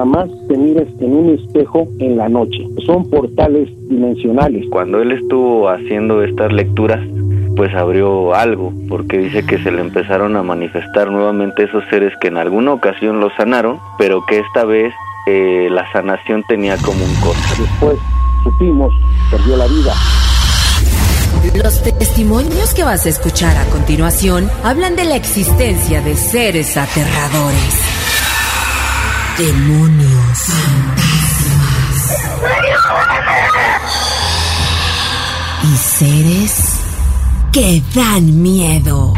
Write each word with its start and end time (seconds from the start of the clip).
jamás 0.00 0.30
te 0.48 0.56
mires 0.56 0.88
en 0.98 1.12
un 1.12 1.34
espejo 1.34 1.86
en 1.98 2.16
la 2.16 2.26
noche. 2.26 2.66
Son 2.86 3.08
portales 3.10 3.68
dimensionales. 3.90 4.64
Cuando 4.70 5.02
él 5.02 5.12
estuvo 5.12 5.68
haciendo 5.68 6.22
estas 6.22 6.50
lecturas, 6.54 7.00
pues 7.54 7.74
abrió 7.74 8.34
algo, 8.34 8.72
porque 8.88 9.18
dice 9.18 9.44
que 9.44 9.58
se 9.58 9.70
le 9.70 9.82
empezaron 9.82 10.36
a 10.36 10.42
manifestar 10.42 11.10
nuevamente 11.10 11.64
esos 11.64 11.84
seres 11.90 12.14
que 12.18 12.28
en 12.28 12.38
alguna 12.38 12.72
ocasión 12.72 13.20
lo 13.20 13.28
sanaron, 13.36 13.78
pero 13.98 14.24
que 14.26 14.38
esta 14.38 14.64
vez 14.64 14.94
eh, 15.26 15.68
la 15.70 15.84
sanación 15.92 16.44
tenía 16.48 16.78
como 16.78 17.04
un 17.04 17.14
costo. 17.16 17.62
Después 17.62 17.98
supimos, 18.42 18.94
perdió 19.30 19.58
la 19.58 19.66
vida. 19.66 19.92
Los 21.62 21.82
testimonios 21.82 22.72
que 22.74 22.84
vas 22.84 23.04
a 23.04 23.08
escuchar 23.10 23.56
a 23.56 23.64
continuación 23.66 24.48
hablan 24.64 24.96
de 24.96 25.04
la 25.04 25.16
existencia 25.16 26.00
de 26.00 26.14
seres 26.14 26.76
aterradores, 26.76 27.89
demonios, 29.40 30.38
y 35.62 35.76
seres 35.76 36.52
que 37.50 37.82
dan 37.94 38.42
miedo. 38.42 39.14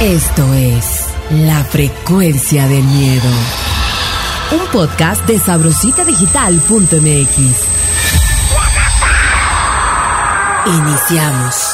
Esto 0.00 0.54
es 0.54 0.84
La 1.30 1.62
Frecuencia 1.64 2.66
del 2.68 2.84
Miedo, 2.84 3.30
un 4.52 4.66
podcast 4.72 5.26
de 5.26 5.38
sabrositadigital.mx. 5.38 7.36
Iniciamos. 10.66 11.67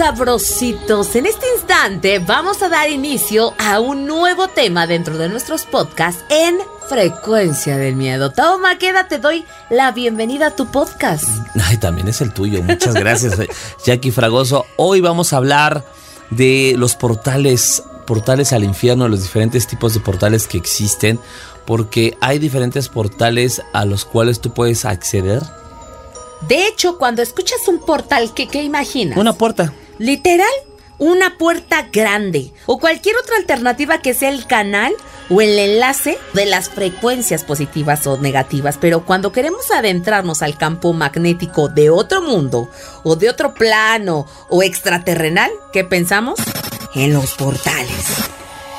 Sabrositos. 0.00 1.14
En 1.14 1.26
este 1.26 1.44
instante 1.56 2.20
vamos 2.20 2.62
a 2.62 2.70
dar 2.70 2.88
inicio 2.88 3.52
a 3.58 3.80
un 3.80 4.06
nuevo 4.06 4.48
tema 4.48 4.86
dentro 4.86 5.18
de 5.18 5.28
nuestros 5.28 5.66
podcasts 5.66 6.24
en 6.30 6.56
Frecuencia 6.88 7.76
del 7.76 7.96
Miedo. 7.96 8.32
Toma, 8.32 8.78
quédate, 8.78 9.18
doy 9.18 9.44
la 9.68 9.92
bienvenida 9.92 10.46
a 10.46 10.56
tu 10.56 10.70
podcast. 10.70 11.24
Ay, 11.62 11.76
también 11.76 12.08
es 12.08 12.22
el 12.22 12.32
tuyo. 12.32 12.62
Muchas 12.62 12.94
gracias, 12.94 13.34
Jackie 13.84 14.10
Fragoso. 14.10 14.64
Hoy 14.78 15.02
vamos 15.02 15.34
a 15.34 15.36
hablar 15.36 15.84
de 16.30 16.72
los 16.78 16.96
portales, 16.96 17.82
portales 18.06 18.54
al 18.54 18.64
infierno, 18.64 19.06
los 19.06 19.20
diferentes 19.20 19.66
tipos 19.66 19.92
de 19.92 20.00
portales 20.00 20.46
que 20.46 20.56
existen, 20.56 21.20
porque 21.66 22.16
hay 22.22 22.38
diferentes 22.38 22.88
portales 22.88 23.60
a 23.74 23.84
los 23.84 24.06
cuales 24.06 24.40
tú 24.40 24.54
puedes 24.54 24.86
acceder 24.86 25.42
de 26.48 26.66
hecho, 26.66 26.96
cuando 26.96 27.20
escuchas 27.20 27.68
un 27.68 27.80
portal, 27.80 28.32
¿qué, 28.34 28.48
qué 28.48 28.62
imaginas? 28.62 29.18
Una 29.18 29.34
puerta. 29.34 29.74
Literal, 30.00 30.48
una 30.96 31.36
puerta 31.36 31.88
grande 31.92 32.54
o 32.64 32.78
cualquier 32.78 33.16
otra 33.18 33.36
alternativa 33.36 33.98
que 33.98 34.14
sea 34.14 34.30
el 34.30 34.46
canal 34.46 34.94
o 35.28 35.42
el 35.42 35.58
enlace 35.58 36.16
de 36.32 36.46
las 36.46 36.70
frecuencias 36.70 37.44
positivas 37.44 38.06
o 38.06 38.16
negativas. 38.16 38.78
Pero 38.80 39.04
cuando 39.04 39.30
queremos 39.30 39.70
adentrarnos 39.70 40.40
al 40.40 40.56
campo 40.56 40.94
magnético 40.94 41.68
de 41.68 41.90
otro 41.90 42.22
mundo 42.22 42.70
o 43.04 43.14
de 43.14 43.28
otro 43.28 43.52
plano 43.52 44.24
o 44.48 44.62
extraterrenal, 44.62 45.50
¿qué 45.70 45.84
pensamos? 45.84 46.40
En 46.94 47.12
los 47.12 47.34
portales. 47.34 48.06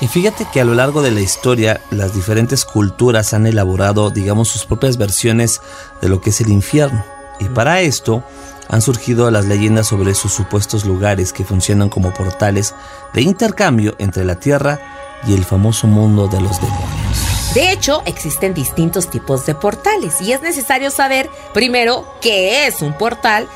Y 0.01 0.07
fíjate 0.07 0.47
que 0.51 0.59
a 0.59 0.65
lo 0.65 0.73
largo 0.73 1.03
de 1.03 1.11
la 1.11 1.21
historia 1.21 1.81
las 1.91 2.15
diferentes 2.15 2.65
culturas 2.65 3.35
han 3.35 3.45
elaborado, 3.45 4.09
digamos, 4.09 4.49
sus 4.49 4.65
propias 4.65 4.97
versiones 4.97 5.61
de 6.01 6.09
lo 6.09 6.19
que 6.19 6.31
es 6.31 6.41
el 6.41 6.49
infierno. 6.49 7.05
Y 7.39 7.45
para 7.45 7.81
esto 7.81 8.23
han 8.69 8.81
surgido 8.81 9.29
las 9.31 9.45
leyendas 9.45 9.87
sobre 9.87 10.15
sus 10.15 10.33
supuestos 10.33 10.85
lugares 10.85 11.33
que 11.33 11.43
funcionan 11.43 11.89
como 11.89 12.13
portales 12.13 12.73
de 13.13 13.21
intercambio 13.21 13.95
entre 13.99 14.25
la 14.25 14.35
Tierra 14.35 14.79
y 15.27 15.33
el 15.33 15.43
famoso 15.43 15.87
mundo 15.87 16.27
de 16.27 16.41
los 16.41 16.59
demonios. 16.61 17.31
De 17.53 17.71
hecho, 17.71 18.01
existen 18.05 18.53
distintos 18.53 19.09
tipos 19.09 19.45
de 19.45 19.55
portales 19.55 20.21
y 20.21 20.31
es 20.31 20.41
necesario 20.41 20.89
saber 20.89 21.29
primero 21.53 22.05
qué 22.21 22.65
es 22.65 22.81
un 22.81 22.93
portal, 22.97 23.47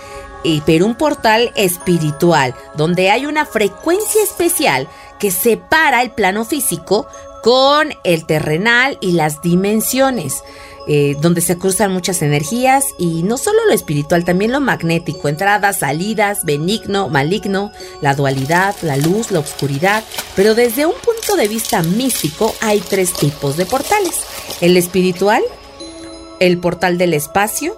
pero 0.66 0.86
un 0.86 0.96
portal 0.96 1.52
espiritual, 1.56 2.54
donde 2.76 3.10
hay 3.10 3.26
una 3.26 3.46
frecuencia 3.46 4.22
especial 4.22 4.90
que 5.18 5.32
separa 5.32 6.02
el 6.02 6.12
plano 6.12 6.44
físico 6.44 7.08
con 7.42 7.94
el 8.04 8.26
terrenal 8.26 8.98
y 9.00 9.14
las 9.14 9.42
dimensiones. 9.42 10.44
Eh, 10.88 11.16
donde 11.20 11.42
se 11.42 11.58
cruzan 11.58 11.92
muchas 11.92 12.22
energías 12.22 12.86
y 13.00 13.24
no 13.24 13.38
solo 13.38 13.58
lo 13.66 13.74
espiritual, 13.74 14.24
también 14.24 14.52
lo 14.52 14.62
magnético, 14.62 15.30
entradas, 15.30 15.80
salidas, 15.80 16.46
benigno, 16.46 17.10
maligno, 17.10 17.72
la 18.02 18.14
dualidad, 18.14 18.76
la 18.84 18.96
luz, 18.96 19.32
la 19.32 19.40
oscuridad. 19.40 20.04
Pero 20.36 20.54
desde 20.54 20.86
un 20.86 20.94
punto 20.94 21.36
de 21.38 21.48
vista 21.48 21.82
místico 21.82 22.54
hay 22.62 22.82
tres 22.82 23.14
tipos 23.14 23.58
de 23.58 23.66
portales. 23.66 24.20
El 24.62 24.78
espiritual, 24.78 25.42
el 26.40 26.60
portal 26.60 27.00
del 27.00 27.16
espacio, 27.16 27.76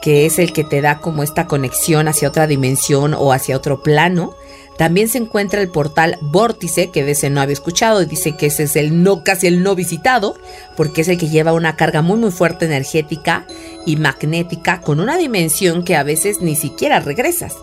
que 0.00 0.26
es 0.26 0.38
el 0.38 0.52
que 0.52 0.62
te 0.62 0.80
da 0.80 1.00
como 1.00 1.24
esta 1.24 1.48
conexión 1.48 2.06
hacia 2.06 2.28
otra 2.28 2.46
dimensión 2.46 3.14
o 3.14 3.32
hacia 3.32 3.56
otro 3.56 3.82
plano. 3.82 4.36
También 4.78 5.08
se 5.08 5.18
encuentra 5.18 5.60
el 5.60 5.68
portal 5.68 6.18
Vórtice, 6.20 6.90
que 6.90 7.04
de 7.04 7.12
ese 7.12 7.30
no 7.30 7.40
había 7.40 7.52
escuchado, 7.52 8.02
y 8.02 8.06
dice 8.06 8.36
que 8.36 8.46
ese 8.46 8.64
es 8.64 8.76
el 8.76 9.02
no, 9.02 9.22
casi 9.22 9.46
el 9.46 9.62
no 9.62 9.74
visitado, 9.74 10.36
porque 10.76 11.02
es 11.02 11.08
el 11.08 11.18
que 11.18 11.28
lleva 11.28 11.52
una 11.52 11.76
carga 11.76 12.02
muy 12.02 12.18
muy 12.18 12.30
fuerte 12.30 12.64
energética 12.64 13.46
y 13.86 13.96
magnética 13.96 14.80
con 14.80 15.00
una 15.00 15.16
dimensión 15.16 15.84
que 15.84 15.96
a 15.96 16.02
veces 16.02 16.40
ni 16.40 16.56
siquiera 16.56 17.00
regresas, 17.00 17.54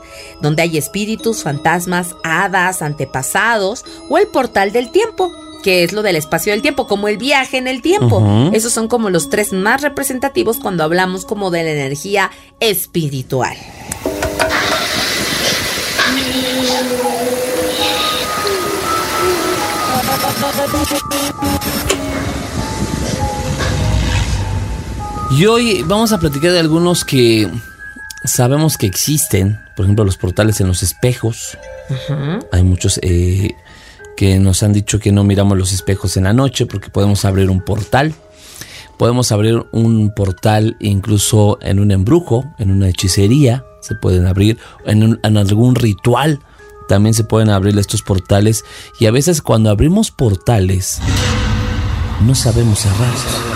donde 0.42 0.62
hay 0.62 0.78
espíritus, 0.78 1.44
fantasmas, 1.44 2.16
hadas, 2.24 2.82
antepasados 2.82 3.84
o 4.10 4.18
el 4.18 4.28
portal 4.28 4.72
del 4.72 4.92
tiempo, 4.92 5.32
que 5.64 5.84
es 5.84 5.94
lo 5.94 6.02
del 6.02 6.16
espacio 6.16 6.54
del 6.54 6.62
tiempo, 6.62 6.88
como 6.88 7.08
el 7.08 7.18
viaje 7.18 7.58
en 7.58 7.68
el 7.68 7.82
tiempo. 7.82 8.50
Esos 8.54 8.74
son 8.74 8.88
como 8.88 9.10
los 9.10 9.30
tres 9.30 9.54
más 9.54 9.82
representativos 9.82 10.58
cuando 10.60 10.84
hablamos 10.84 11.26
como 11.26 11.52
de 11.52 11.64
la 11.64 11.72
energía 11.72 12.32
espiritual. 12.60 13.56
Y 25.31 25.46
hoy 25.46 25.84
vamos 25.88 26.12
a 26.12 26.20
platicar 26.20 26.52
de 26.52 26.59
algunos 26.59 27.06
que 27.06 27.50
sabemos 28.25 28.78
que 28.78 28.86
existen, 28.86 29.59
por 29.75 29.86
ejemplo 29.86 30.03
los 30.06 30.18
portales 30.18 30.59
en 30.62 30.68
los 30.68 30.84
espejos. 30.84 31.58
Hay 32.52 32.64
muchos 32.64 33.00
eh, 33.02 33.56
que 34.18 34.40
nos 34.40 34.62
han 34.62 34.74
dicho 34.74 35.00
que 35.00 35.12
no 35.12 35.24
miramos 35.24 35.58
los 35.58 35.72
espejos 35.72 36.18
en 36.18 36.25
la 36.25 36.34
noche 36.34 36.66
porque 36.66 36.90
podemos 36.90 37.25
abrir 37.25 37.50
un 37.50 37.62
portal. 37.62 38.14
Podemos 38.97 39.31
abrir 39.31 39.66
un 39.72 40.14
portal 40.14 40.75
incluso 40.80 41.58
en 41.62 41.80
un 41.80 41.91
embrujo, 41.91 42.53
en 42.59 42.70
una 42.70 42.90
hechicería, 42.90 43.66
se 43.81 43.96
pueden 43.96 44.25
abrir, 44.25 44.58
en, 44.86 45.19
en 45.22 45.38
algún 45.38 45.75
ritual 45.75 46.40
también 46.88 47.14
se 47.14 47.24
pueden 47.24 47.50
abrir 47.50 47.78
estos 47.78 48.02
portales 48.02 48.66
y 49.00 49.06
a 49.06 49.12
veces 49.12 49.42
cuando 49.42 49.69
abrimos 49.69 50.12
portales 50.12 51.00
no 52.25 52.36
sabemos 52.36 52.80
cerrar. 52.80 53.51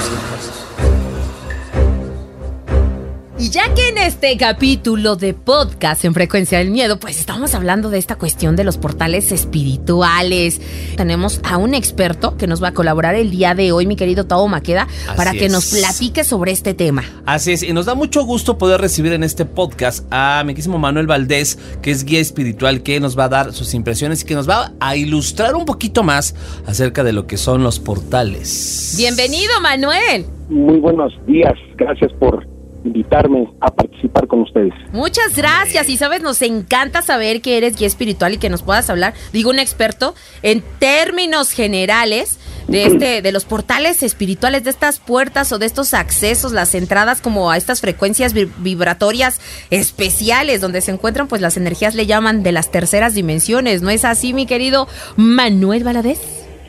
Y 3.38 3.50
ya 3.50 3.73
que 3.73 3.90
en 3.90 3.97
este 3.97 4.38
capítulo 4.38 5.18
de 5.18 5.34
podcast 5.34 6.06
en 6.06 6.13
Frecuencia 6.13 6.59
del 6.59 6.72
Miedo, 6.72 7.01
pues 7.01 7.19
estamos 7.19 7.53
hablando 7.53 7.90
de 7.90 7.97
esta 7.97 8.16
cuestión 8.16 8.56
de 8.56 8.63
los 8.63 8.78
portales 8.78 9.34
espirituales. 9.34 10.62
Tenemos 10.96 11.41
a 11.44 11.57
un 11.57 11.73
experto 11.73 12.38
que 12.38 12.47
nos 12.47 12.63
va 12.63 12.69
a 12.69 12.73
colaborar 12.73 13.13
el 13.16 13.31
día 13.31 13.53
de 13.53 13.73
hoy, 13.73 13.88
mi 13.88 13.97
querido 13.97 14.25
Tao 14.25 14.47
Maqueda, 14.47 14.87
para 15.17 15.34
que 15.34 15.49
nos 15.49 15.70
platique 15.72 16.23
sobre 16.23 16.53
este 16.53 16.73
tema. 16.73 17.03
Así 17.26 17.52
es, 17.52 17.64
y 17.64 17.73
nos 17.73 17.87
da 17.87 17.93
mucho 17.93 18.23
gusto 18.23 18.58
poder 18.58 18.79
recibir 18.79 19.11
en 19.11 19.26
este 19.26 19.43
podcast 19.43 20.08
a 20.11 20.41
mi 20.46 20.53
querido 20.53 20.78
Manuel 20.78 21.05
Valdés, 21.05 21.59
que 21.81 21.91
es 21.91 22.05
guía 22.05 22.22
espiritual, 22.22 22.84
que 22.84 23.02
nos 23.02 23.20
va 23.20 23.26
a 23.26 23.29
dar 23.29 23.52
sus 23.52 23.73
impresiones 23.73 24.22
y 24.22 24.26
que 24.26 24.35
nos 24.35 24.47
va 24.49 24.72
a 24.79 24.96
ilustrar 24.96 25.55
un 25.55 25.66
poquito 25.66 26.03
más 26.03 26.35
acerca 26.66 27.03
de 27.03 27.11
lo 27.11 27.28
que 27.28 27.35
son 27.35 27.64
los 27.64 27.81
portales. 27.81 28.96
Bienvenido, 28.97 29.59
Manuel. 29.61 30.26
Muy 30.47 30.79
buenos 30.79 31.11
días, 31.28 31.55
gracias 31.76 32.14
por 32.14 32.54
invitarme 32.85 33.49
a 33.59 33.72
participar 33.73 34.28
con 34.28 34.41
ustedes. 34.41 34.73
Muchas 34.91 35.35
gracias. 35.35 35.90
Y 35.90 35.97
sabes, 35.97 36.22
nos 36.22 36.41
encanta 36.41 37.02
saber 37.02 37.41
que 37.41 37.58
eres 37.58 37.78
guía 37.78 37.87
espiritual 37.87 38.34
y 38.34 38.37
que 38.37 38.49
nos 38.49 38.64
puedas 38.64 38.90
hablar, 38.90 39.14
digo 39.34 39.49
un 39.49 39.59
experto, 39.59 40.16
en 40.43 40.64
términos 40.79 41.52
generales 41.52 42.40
de 42.67 42.85
este 42.85 43.22
de 43.22 43.32
los 43.32 43.46
portales 43.46 44.02
espirituales 44.02 44.64
de 44.64 44.72
estas 44.72 44.99
puertas 44.99 45.52
o 45.52 45.59
de 45.59 45.67
estos 45.67 45.93
accesos 45.93 46.52
las 46.52 46.73
entradas 46.73 47.22
como 47.22 47.52
a 47.52 47.58
estas 47.58 47.79
frecuencias 47.79 48.34
vibratorias 48.34 49.40
especiales 49.70 50.61
donde 50.61 50.81
se 50.81 50.91
encuentran 50.91 51.28
pues 51.28 51.41
las 51.41 51.58
energías 51.58 51.93
le 51.93 52.08
llaman 52.08 52.41
de 52.41 52.52
las 52.52 52.72
terceras 52.72 53.14
dimensiones 53.14 53.84
no 53.84 53.91
es 53.91 54.03
así 54.03 54.34
mi 54.34 54.47
querido 54.47 54.88
Manuel 55.16 55.84
Valadez 55.84 56.20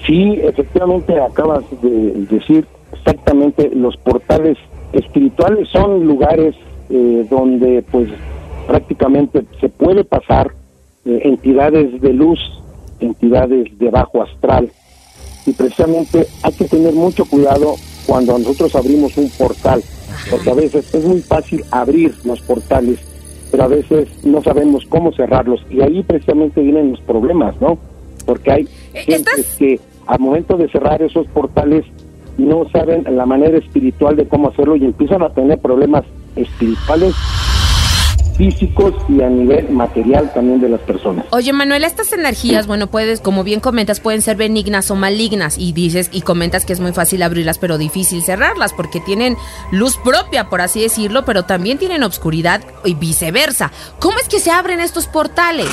sí 0.07 0.39
efectivamente 0.43 1.19
acabas 1.19 1.65
de 1.81 2.27
decir 2.29 2.67
exactamente 2.93 3.71
los 3.75 3.97
portales 3.97 4.59
espirituales 4.93 5.69
son 5.69 6.07
lugares 6.07 6.55
eh, 6.91 7.27
donde 7.31 7.83
pues 7.91 8.09
prácticamente 8.67 9.45
se 9.61 9.69
puede 9.69 10.05
pasar 10.05 10.53
eh, 11.05 11.21
entidades 11.25 12.01
de 12.01 12.13
luz, 12.13 12.39
entidades 13.01 13.77
de 13.79 13.91
bajo 13.91 14.23
astral. 14.23 14.71
Y 15.47 15.53
precisamente 15.53 16.27
hay 16.43 16.53
que 16.53 16.65
tener 16.65 16.93
mucho 16.95 17.25
cuidado 17.25 17.75
cuando 18.07 18.37
nosotros 18.39 18.75
abrimos 18.75 19.17
un 19.17 19.29
portal, 19.31 19.83
porque 20.31 20.51
a 20.51 20.55
veces 20.55 20.93
es 20.95 21.05
muy 21.05 21.21
fácil 21.21 21.65
abrir 21.71 22.15
los 22.25 22.41
portales, 22.43 22.99
pero 23.51 23.65
a 23.65 23.69
veces 23.69 24.09
no 24.25 24.43
sabemos 24.43 24.85
cómo 24.89 25.13
cerrarlos. 25.13 25.61
Y 25.71 25.81
ahí 25.83 26.03
precisamente 26.03 26.61
vienen 26.61 26.93
los 26.93 27.01
problemas, 27.03 27.55
¿no? 27.61 27.79
Porque 28.25 28.51
hay 28.51 28.63
Eh, 28.95 29.03
gente 29.03 29.31
¿estás- 29.31 29.57
que 29.57 29.79
al 30.07 30.19
momento 30.19 30.57
de 30.57 30.69
cerrar 30.69 31.01
esos 31.03 31.27
portales 31.29 31.85
no 32.39 32.69
saben 32.71 33.05
la 33.17 33.27
manera 33.27 33.59
espiritual 33.59 34.17
de 34.17 34.27
cómo 34.29 34.49
hacerlo 34.49 34.77
y 34.77 34.85
empiezan 34.85 35.23
a 35.23 35.31
tener 35.31 35.59
problemas 35.59 36.05
espirituales, 36.37 37.15
físicos 38.37 38.95
y 39.09 39.23
a 39.23 39.31
nivel 39.31 39.71
material 39.71 40.31
también 40.35 40.61
de 40.61 40.69
las 40.69 40.81
personas. 40.81 41.25
Oye, 41.31 41.53
Manuel, 41.55 41.85
estas 41.85 42.13
energías, 42.13 42.67
bueno, 42.67 42.89
puedes, 42.89 43.21
como 43.21 43.45
bien 43.45 43.61
comentas, 43.61 44.01
pueden 44.01 44.21
ser 44.21 44.37
benignas 44.37 44.91
o 44.91 44.95
malignas 44.95 45.57
y 45.59 45.73
dices 45.73 46.11
y 46.13 46.21
comentas 46.21 46.67
que 46.67 46.75
es 46.75 46.81
muy 46.81 46.93
fácil 46.93 47.23
abrirlas, 47.23 47.59
pero 47.59 47.79
difícil 47.79 48.23
cerrarlas 48.23 48.75
porque 48.75 49.01
tienen 49.01 49.37
luz 49.71 49.97
propia, 49.97 50.51
por 50.51 50.61
así 50.61 50.83
decirlo, 50.83 51.25
pero 51.25 51.45
también 51.45 51.79
tienen 51.79 52.03
obscuridad 52.03 52.61
y 52.85 52.95
viceversa. 52.95 53.73
¿Cómo 54.01 54.19
es 54.19 54.29
que 54.29 54.39
se 54.39 54.51
abren 54.51 54.81
estos 54.81 55.07
portales? 55.07 55.69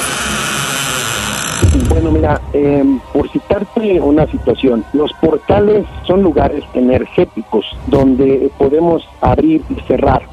Bueno, 1.93 2.11
mira, 2.11 2.41
eh, 2.53 2.83
por 3.13 3.29
citarte 3.29 4.01
una 4.01 4.25
situación, 4.25 4.83
los 4.93 5.13
portales 5.13 5.85
son 6.07 6.23
lugares 6.23 6.63
energéticos 6.73 7.65
donde 7.85 8.49
podemos 8.57 9.07
abrir 9.21 9.61
y 9.69 9.79
cerrar. 9.81 10.23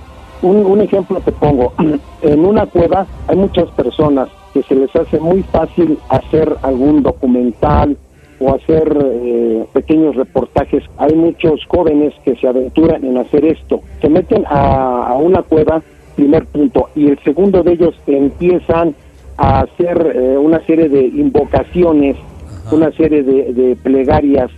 Un, 0.40 0.64
un 0.64 0.80
ejemplo 0.80 1.20
te 1.20 1.32
pongo, 1.32 1.74
en 2.22 2.46
una 2.46 2.64
cueva 2.64 3.06
hay 3.28 3.36
muchas 3.36 3.68
personas 3.72 4.30
que 4.54 4.62
se 4.62 4.74
les 4.74 4.96
hace 4.96 5.20
muy 5.20 5.42
fácil 5.42 5.98
hacer 6.08 6.56
algún 6.62 7.02
documental 7.02 7.94
o 8.40 8.54
hacer 8.54 8.96
eh, 8.98 9.66
pequeños 9.74 10.16
reportajes. 10.16 10.82
Hay 10.96 11.14
muchos 11.14 11.60
jóvenes 11.68 12.14
que 12.24 12.36
se 12.36 12.48
aventuran 12.48 13.04
en 13.04 13.18
hacer 13.18 13.44
esto. 13.44 13.82
Se 14.00 14.08
meten 14.08 14.46
a, 14.46 15.08
a 15.08 15.14
una 15.16 15.42
cueva, 15.42 15.82
primer 16.16 16.46
punto, 16.46 16.88
y 16.94 17.08
el 17.08 17.18
segundo 17.22 17.62
de 17.62 17.72
ellos 17.72 17.94
empiezan 18.06 18.94
a 19.40 19.60
hacer 19.60 20.12
eh, 20.14 20.36
una 20.36 20.60
serie 20.66 20.90
de 20.90 21.02
invocaciones, 21.02 22.16
una 22.70 22.92
serie 22.92 23.22
de, 23.22 23.54
de 23.54 23.74
plegarias, 23.74 24.50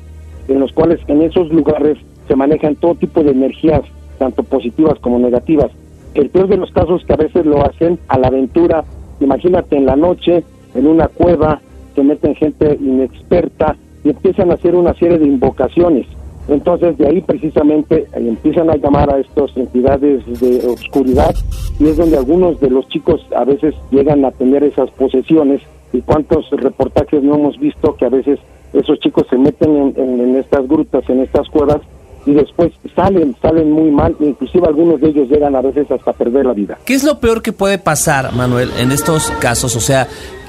en 0.48 0.58
los 0.58 0.72
cuales 0.72 0.98
en 1.06 1.22
esos 1.22 1.50
lugares 1.50 1.96
se 2.26 2.34
manejan 2.34 2.74
todo 2.74 2.96
tipo 2.96 3.22
de 3.22 3.30
energías, 3.30 3.82
tanto 4.18 4.42
positivas 4.42 4.98
como 4.98 5.20
negativas. 5.20 5.70
El 6.14 6.30
peor 6.30 6.48
de 6.48 6.56
los 6.56 6.72
casos 6.72 7.04
que 7.04 7.12
a 7.12 7.16
veces 7.16 7.46
lo 7.46 7.64
hacen 7.64 8.00
a 8.08 8.18
la 8.18 8.26
aventura, 8.26 8.84
imagínate 9.20 9.76
en 9.76 9.86
la 9.86 9.94
noche, 9.94 10.42
en 10.74 10.86
una 10.88 11.06
cueva, 11.06 11.60
se 11.94 12.02
meten 12.02 12.34
gente 12.34 12.76
inexperta 12.80 13.76
y 14.02 14.10
empiezan 14.10 14.50
a 14.50 14.54
hacer 14.54 14.74
una 14.74 14.94
serie 14.94 15.18
de 15.18 15.26
invocaciones. 15.26 16.06
Entonces 16.48 16.98
de 16.98 17.06
ahí 17.06 17.20
precisamente 17.20 18.06
empiezan 18.14 18.68
a 18.70 18.76
llamar 18.76 19.12
a 19.14 19.18
estas 19.18 19.56
entidades 19.56 20.24
de 20.40 20.66
oscuridad 20.66 21.34
y 21.78 21.86
es 21.88 21.96
donde 21.96 22.16
algunos 22.18 22.60
de 22.60 22.68
los 22.70 22.86
chicos 22.88 23.20
a 23.36 23.44
veces 23.44 23.74
llegan 23.90 24.24
a 24.24 24.30
tener 24.32 24.64
esas 24.64 24.90
posesiones 24.90 25.60
y 25.92 26.00
cuántos 26.00 26.50
reportajes 26.50 27.22
no 27.22 27.36
hemos 27.36 27.58
visto 27.58 27.94
que 27.96 28.06
a 28.06 28.08
veces 28.08 28.38
esos 28.72 28.98
chicos 29.00 29.26
se 29.30 29.36
meten 29.38 29.76
en, 29.76 29.94
en- 29.96 30.20
en 30.20 30.36
estas 30.36 30.66
grutas, 30.66 31.08
en 31.08 31.20
estas 31.20 31.48
cuevas 31.48 31.78
y 32.26 32.32
después 32.32 32.72
salen, 32.94 33.34
salen 33.42 33.70
muy 33.70 33.90
mal, 33.90 34.14
inclusive 34.20 34.66
algunos 34.66 35.00
de 35.00 35.08
ellos 35.08 35.28
llegan 35.28 35.54
a 35.56 35.60
veces 35.60 35.90
hasta 35.90 36.12
perder 36.12 36.46
la 36.46 36.52
vida. 36.54 36.78
¿Qué 36.84 36.94
es 36.94 37.02
lo 37.04 37.18
peor 37.20 37.42
que 37.42 37.52
puede 37.52 37.78
pasar, 37.78 38.32
Manuel, 38.34 38.70
en 38.78 38.92
estos 38.92 39.30
casos? 39.40 39.74
O 39.76 39.80
sea, 39.80 40.06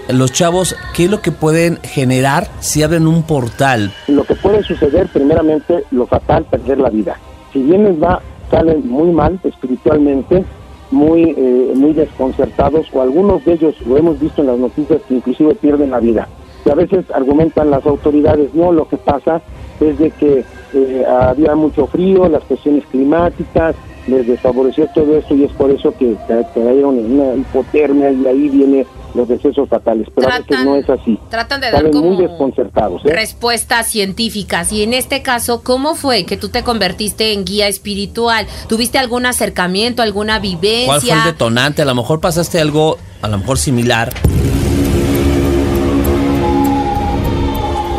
los 0.10 0.32
chavos, 0.32 0.76
¿qué 0.96 1.06
es 1.06 1.12
lo 1.12 1.22
que 1.22 1.32
pueden 1.32 1.78
generar 1.84 2.48
si 2.60 2.84
abren 2.84 3.08
un 3.08 3.24
portal? 3.24 3.92
Lo 4.08 4.24
que 4.24 4.36
puede 4.36 4.64
suceder, 4.64 5.08
primeramente, 5.12 5.84
lo 5.92 6.06
fatal, 6.08 6.46
perder 6.46 6.80
la 6.80 6.90
vida. 6.90 7.18
Si 7.52 7.62
bien 7.62 7.84
les 7.84 8.02
va, 8.02 8.22
salen 8.52 8.88
muy 8.90 9.10
mal 9.12 9.40
espiritualmente, 9.44 10.44
muy, 10.92 11.34
eh, 11.38 11.72
muy 11.76 11.94
desconcertados, 11.94 12.88
o 12.94 13.02
algunos 13.02 13.44
de 13.46 13.54
ellos, 13.54 13.76
lo 13.86 13.98
hemos 13.98 14.20
visto 14.20 14.42
en 14.42 14.48
las 14.48 14.58
noticias, 14.58 15.02
que 15.08 15.16
inclusive 15.16 15.56
pierden 15.56 15.92
la 15.92 16.00
vida. 16.00 16.28
Y 16.66 16.70
a 16.70 16.76
veces 16.76 17.06
argumentan 17.14 17.72
las 17.72 17.86
autoridades, 17.86 18.54
no, 18.54 18.72
lo 18.72 18.88
que 18.88 18.98
pasa 18.98 19.42
es 19.82 19.98
de 20.00 20.12
que 20.12 20.46
eh, 20.74 21.06
había 21.06 21.56
mucho 21.56 21.88
frío, 21.88 22.30
las 22.30 22.44
cuestiones 22.44 22.86
climáticas, 22.92 23.76
les 24.08 24.28
desfavoreció 24.28 24.88
todo 24.94 25.18
esto 25.18 25.34
y 25.34 25.46
es 25.46 25.52
por 25.54 25.72
eso 25.72 25.94
que 25.98 26.16
ca- 26.28 26.44
cayeron 26.54 27.00
en 27.00 27.20
una 27.20 27.36
hipotermia 27.36 28.12
y 28.12 28.26
ahí 28.28 28.50
viene 28.50 28.86
los 29.14 29.28
decesos 29.28 29.70
fatales. 29.70 30.08
Pero 30.16 30.28
a 30.28 30.32
veces 30.32 30.48
Tratan- 30.48 30.66
no 30.66 30.76
es 30.76 30.90
así. 30.90 31.20
Tratan 31.30 31.62
de 31.62 31.72
dar 31.72 31.92
como 31.92 32.12
muy 32.12 32.18
desconcertados. 32.28 33.02
¿eh? 33.06 33.10
respuestas 33.14 33.88
científicas. 33.88 34.72
Y 34.72 34.84
en 34.84 34.94
este 34.94 35.22
caso, 35.22 35.62
¿cómo 35.64 35.96
fue 35.96 36.26
que 36.26 36.38
tú 36.38 36.50
te 36.50 36.64
convertiste 36.64 37.34
en 37.34 37.46
guía 37.46 37.68
espiritual? 37.68 38.48
¿Tuviste 38.68 38.98
algún 38.98 39.26
acercamiento, 39.26 40.02
alguna 40.02 40.40
vivencia? 40.40 40.86
¿Cuál 40.88 41.02
fue 41.02 41.12
el 41.12 41.24
detonante? 41.26 41.82
A 41.82 41.86
lo 41.86 41.96
mejor 41.96 42.20
pasaste 42.20 42.60
algo, 42.60 42.98
a 43.22 43.28
lo 43.28 43.38
mejor 43.38 43.58
similar. 43.58 44.14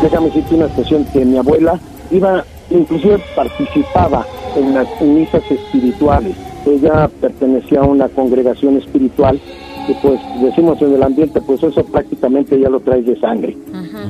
déjame 0.05 0.27
decirte 0.27 0.53
una 0.55 0.65
expresión 0.65 1.03
que 1.05 1.25
mi 1.25 1.37
abuela 1.37 1.79
iba, 2.11 2.43
inclusive 2.69 3.17
participaba 3.35 4.23
en 4.55 4.73
las 4.75 4.87
misas 5.01 5.41
espirituales. 5.49 6.35
Ella 6.65 7.09
pertenecía 7.19 7.79
a 7.79 7.83
una 7.85 8.07
congregación 8.09 8.77
espiritual 8.77 9.39
y 9.87 9.93
pues 9.95 10.19
decimos 10.41 10.81
en 10.81 10.93
el 10.93 11.03
ambiente, 11.03 11.41
pues 11.41 11.61
eso 11.63 11.83
prácticamente 11.85 12.59
ya 12.59 12.69
lo 12.69 12.79
traes 12.79 13.05
de 13.05 13.19
sangre. 13.19 13.55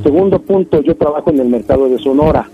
Segundo 0.03 0.39
punto, 0.39 0.81
yo 0.81 0.95
trabajo 0.95 1.29
en 1.31 1.39
el 1.39 1.49
mercado 1.49 1.89
de 1.89 1.97
Sonora. 1.99 2.47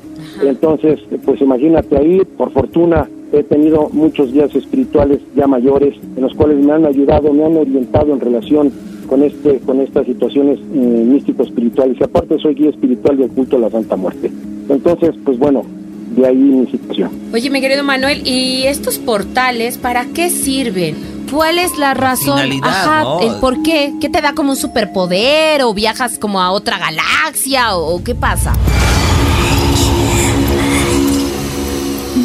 Entonces, 0.44 1.00
pues 1.26 1.42
imagínate 1.42 1.98
ahí, 1.98 2.22
por 2.38 2.52
fortuna 2.52 3.08
he 3.32 3.44
tenido 3.44 3.90
muchos 3.94 4.32
guías 4.34 4.54
espirituales 4.56 5.20
ya 5.36 5.48
mayores 5.48 5.96
en 6.16 6.24
los 6.24 6.34
cuales 6.34 6.64
me 6.64 6.74
han 6.74 6.86
ayudado, 6.86 7.32
me 7.34 7.46
han 7.46 7.56
orientado 7.56 8.14
en 8.14 8.20
relación 8.20 8.72
con 9.08 9.24
este 9.24 9.60
con 9.60 9.80
estas 9.82 10.06
situaciones 10.06 10.60
eh, 10.60 11.06
místico 11.08 11.44
espirituales 11.44 11.98
y 12.00 12.04
aparte 12.04 12.38
soy 12.40 12.56
guía 12.56 12.70
espiritual 12.70 13.18
del 13.18 13.30
culto 13.30 13.58
a 13.58 13.60
la 13.60 13.70
Santa 13.70 13.96
Muerte. 13.96 14.32
Entonces, 14.70 15.16
pues 15.24 15.38
bueno, 15.38 15.64
de 16.16 16.28
ahí 16.28 16.36
mi 16.36 16.68
situación. 16.68 17.10
Oye, 17.34 17.50
mi 17.50 17.62
querido 17.62 17.84
Manuel, 17.84 18.22
¿y 18.26 18.64
estos 18.64 19.00
portales 19.00 19.78
para 19.78 20.06
qué 20.06 20.30
sirven? 20.30 21.11
¿Cuál 21.32 21.60
es 21.60 21.78
la 21.78 21.94
razón? 21.94 22.36
Finalidad, 22.40 22.70
Ajá, 22.70 23.04
¿no? 23.04 23.22
el 23.22 23.40
por 23.40 23.64
qué. 23.64 23.94
¿Qué 24.02 24.10
te 24.10 24.22
da 24.22 24.34
como 24.34 24.52
un 24.52 24.58
superpoder 24.58 25.64
o 25.64 25.74
viajas 25.74 26.20
como 26.20 26.42
a 26.42 26.52
otra 26.52 26.78
galaxia 26.78 27.76
o, 27.76 27.96
o 27.96 28.04
qué 28.04 28.14
pasa? 28.14 28.54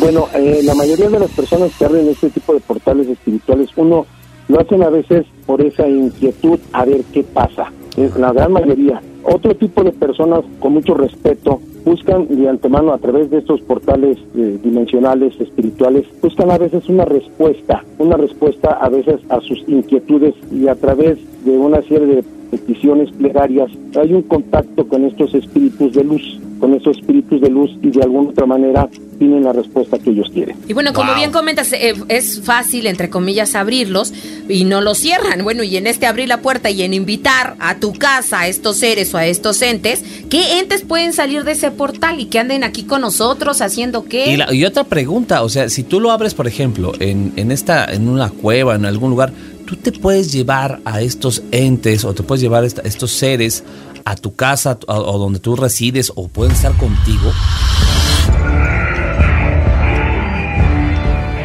Bueno, 0.00 0.28
eh, 0.34 0.60
la 0.64 0.74
mayoría 0.74 1.08
de 1.08 1.20
las 1.20 1.30
personas 1.30 1.70
que 1.78 1.84
abren 1.84 2.08
este 2.08 2.30
tipo 2.30 2.52
de 2.52 2.60
portales 2.60 3.08
espirituales, 3.08 3.70
uno 3.76 4.06
lo 4.48 4.60
hacen 4.60 4.82
a 4.82 4.90
veces 4.90 5.24
por 5.46 5.62
esa 5.62 5.86
inquietud 5.88 6.58
a 6.72 6.84
ver 6.84 7.02
qué 7.12 7.22
pasa. 7.22 7.72
Es 7.96 8.14
la 8.16 8.32
gran 8.32 8.52
mayoría. 8.52 9.00
Otro 9.28 9.56
tipo 9.56 9.82
de 9.82 9.90
personas, 9.90 10.44
con 10.60 10.74
mucho 10.74 10.94
respeto, 10.94 11.60
buscan 11.84 12.28
de 12.28 12.48
antemano 12.48 12.92
a 12.92 12.98
través 12.98 13.28
de 13.28 13.38
estos 13.38 13.60
portales 13.62 14.18
eh, 14.36 14.58
dimensionales, 14.62 15.40
espirituales, 15.40 16.04
buscan 16.22 16.50
a 16.52 16.58
veces 16.58 16.88
una 16.88 17.04
respuesta, 17.04 17.84
una 17.98 18.16
respuesta 18.16 18.70
a 18.80 18.88
veces 18.88 19.20
a 19.28 19.40
sus 19.40 19.58
inquietudes 19.66 20.34
y 20.52 20.68
a 20.68 20.76
través 20.76 21.18
de 21.44 21.58
una 21.58 21.82
serie 21.82 22.06
de 22.06 22.24
peticiones 22.50 23.10
plegarias 23.12 23.70
hay 24.00 24.12
un 24.12 24.22
contacto 24.22 24.86
con 24.86 25.04
estos 25.04 25.34
espíritus 25.34 25.92
de 25.94 26.04
luz, 26.04 26.38
con 26.60 26.74
estos 26.74 26.98
espíritus 26.98 27.40
de 27.40 27.50
luz 27.50 27.70
y 27.82 27.90
de 27.90 28.02
alguna 28.02 28.30
otra 28.30 28.46
manera 28.46 28.88
tienen 29.18 29.44
la 29.44 29.52
respuesta 29.54 29.98
que 29.98 30.10
ellos 30.10 30.28
quieren. 30.32 30.56
Y 30.68 30.74
bueno, 30.74 30.92
como 30.92 31.08
Wow. 31.12 31.16
bien 31.18 31.32
comentas, 31.32 31.72
eh, 31.72 31.94
es 32.08 32.42
fácil, 32.42 32.86
entre 32.86 33.08
comillas, 33.08 33.54
abrirlos 33.54 34.12
y 34.48 34.64
no 34.64 34.82
los 34.82 34.98
cierran. 34.98 35.42
Bueno, 35.42 35.62
y 35.62 35.76
en 35.78 35.86
este 35.86 36.06
abrir 36.06 36.28
la 36.28 36.42
puerta 36.42 36.68
y 36.70 36.82
en 36.82 36.92
invitar 36.92 37.56
a 37.58 37.76
tu 37.76 37.92
casa 37.94 38.40
a 38.40 38.48
estos 38.48 38.76
seres 38.76 39.14
o 39.14 39.18
a 39.18 39.26
estos 39.26 39.62
entes, 39.62 40.04
¿qué 40.28 40.58
entes 40.58 40.82
pueden 40.82 41.14
salir 41.14 41.44
de 41.44 41.52
ese 41.52 41.70
portal 41.70 42.20
y 42.20 42.26
que 42.26 42.38
anden 42.38 42.62
aquí 42.62 42.82
con 42.84 43.00
nosotros 43.00 43.62
haciendo 43.62 44.04
qué? 44.04 44.32
Y, 44.32 44.36
la- 44.36 44.52
y 44.52 44.64
otra 44.66 44.84
pregunta, 44.84 45.42
o 45.42 45.48
sea, 45.48 45.70
si 45.70 45.82
tú 45.82 45.98
lo 46.00 46.10
abres, 46.10 46.34
por 46.34 46.46
ejemplo, 46.46 46.92
en, 47.00 47.32
en 47.36 47.50
esta, 47.52 47.86
en 47.86 48.08
una 48.10 48.28
cueva, 48.28 48.74
en 48.74 48.84
algún 48.84 49.08
lugar, 49.10 49.32
tú 49.66 49.76
te 49.76 49.92
puedes 49.92 50.32
llevar 50.32 50.78
a 50.84 51.00
estos 51.00 51.42
entes 51.50 52.04
o 52.04 52.14
te 52.14 52.22
puedes 52.22 52.40
llevar 52.40 52.62
a 52.62 52.66
estos 52.66 53.10
seres 53.10 53.64
a 54.04 54.14
tu 54.14 54.34
casa 54.34 54.78
o 54.86 55.18
donde 55.18 55.40
tú 55.40 55.56
resides 55.56 56.12
o 56.14 56.28
pueden 56.28 56.52
estar 56.52 56.72
contigo. 56.76 57.32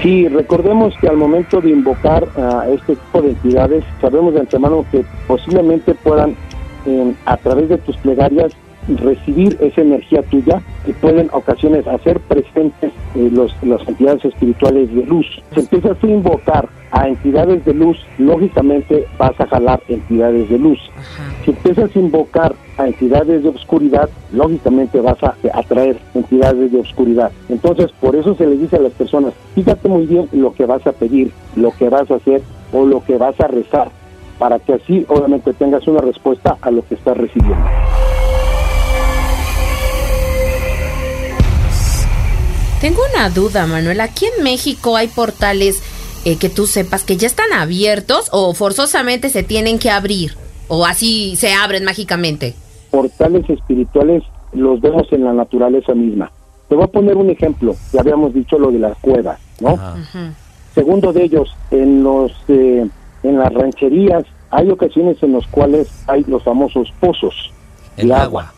Sí, 0.04 0.28
recordemos 0.28 0.94
que 1.02 1.08
al 1.08 1.18
momento 1.18 1.62
de 1.62 1.72
invocar 1.72 2.28
a 2.38 2.68
este 2.70 2.96
tipo 2.96 3.22
de 3.22 3.30
entidades, 3.30 3.84
sabemos 4.00 4.34
de 4.34 4.42
antemano 4.42 4.86
que 4.92 5.04
posiblemente 5.28 5.94
puedan, 5.96 6.36
a 7.26 7.38
través 7.38 7.70
de 7.70 7.78
tus 7.80 7.98
plegarias, 7.98 8.52
recibir 8.88 9.58
esa 9.62 9.82
energía 9.82 10.24
tuya 10.24 10.62
que 10.86 10.94
pueden 10.94 11.30
ocasiones 11.34 11.86
hacer 11.88 12.20
presentes 12.22 12.92
eh, 13.16 13.30
los, 13.32 13.56
las 13.62 13.88
entidades 13.88 14.26
espirituales 14.26 14.94
de 14.94 15.06
luz. 15.06 15.28
Si 15.54 15.60
empiezas 15.60 16.04
a 16.04 16.08
invocar 16.08 16.68
a 16.92 17.08
entidades 17.08 17.64
de 17.66 17.74
luz, 17.74 17.98
lógicamente 18.18 19.06
vas 19.18 19.40
a 19.40 19.48
jalar 19.48 19.82
entidades 19.88 20.50
de 20.50 20.60
luz. 20.60 20.80
Si 21.46 21.52
empiezas 21.52 21.96
a 21.96 22.00
invocar 22.00 22.54
a 22.78 22.88
entidades 22.88 23.44
de 23.44 23.50
oscuridad, 23.50 24.10
lógicamente 24.32 25.00
vas 25.00 25.22
a 25.24 25.36
atraer 25.54 25.98
entidades 26.14 26.72
de 26.72 26.80
oscuridad. 26.80 27.32
Entonces, 27.50 27.92
por 28.00 28.16
eso 28.16 28.36
se 28.36 28.46
les 28.46 28.60
dice 28.60 28.76
a 28.76 28.82
las 28.82 28.94
personas, 28.94 29.34
fíjate 29.56 29.88
muy 29.88 30.06
bien 30.06 30.28
lo 30.32 30.54
que 30.54 30.66
vas 30.66 30.86
a 30.86 30.92
pedir, 30.92 31.32
lo 31.56 31.72
que 31.72 31.90
vas 31.90 32.10
a 32.12 32.16
hacer 32.16 32.42
o 32.74 32.86
lo 32.86 33.04
que 33.04 33.18
vas 33.18 33.40
a 33.40 33.48
rezar, 33.48 33.90
para 34.38 34.60
que 34.60 34.74
así 34.74 35.06
obviamente 35.08 35.54
tengas 35.54 35.88
una 35.88 36.02
respuesta 36.02 36.58
a 36.62 36.72
lo 36.72 36.86
que 36.86 36.96
estás 36.96 37.18
recibiendo. 37.18 37.66
Tengo 42.82 43.02
una 43.14 43.30
duda, 43.30 43.68
Manuel. 43.68 44.02
Aquí 44.02 44.26
en 44.26 44.44
México 44.44 44.98
hay 44.98 45.08
portales 45.08 45.84
eh, 46.26 46.38
que 46.38 46.50
tú 46.50 46.68
sepas 46.68 47.04
que 47.04 47.18
ya 47.18 47.28
están 47.28 47.52
abiertos 47.54 48.30
o 48.32 48.54
forzosamente 48.54 49.30
se 49.30 49.44
tienen 49.44 49.80
que 49.80 49.90
abrir 49.90 50.36
o 50.68 50.86
así 50.86 51.36
se 51.36 51.54
abren 51.54 51.84
mágicamente. 51.84 52.56
Portales 52.90 53.50
espirituales 53.50 54.24
los 54.54 54.80
vemos 54.82 55.08
en 55.12 55.24
la 55.24 55.34
naturaleza 55.34 55.94
misma. 55.94 56.32
Te 56.70 56.76
voy 56.76 56.86
a 56.86 56.88
poner 56.88 57.18
un 57.18 57.30
ejemplo. 57.30 57.76
Ya 57.92 58.02
habíamos 58.02 58.34
dicho 58.34 58.58
lo 58.58 58.72
de 58.72 58.80
las 58.80 58.98
cuevas, 59.00 59.40
¿no? 59.60 59.78
Segundo 60.74 61.12
de 61.12 61.24
ellos, 61.24 61.54
en 61.72 62.04
los 62.04 62.32
eh, 62.48 62.88
en 63.24 63.38
las 63.38 63.54
rancherías 63.54 64.24
hay 64.50 64.70
ocasiones 64.70 65.22
en 65.22 65.34
las 65.34 65.46
cuales 65.48 65.90
hay 66.08 66.24
los 66.28 66.44
famosos 66.44 66.94
pozos. 67.00 67.52
El 67.98 68.12
agua. 68.12 68.54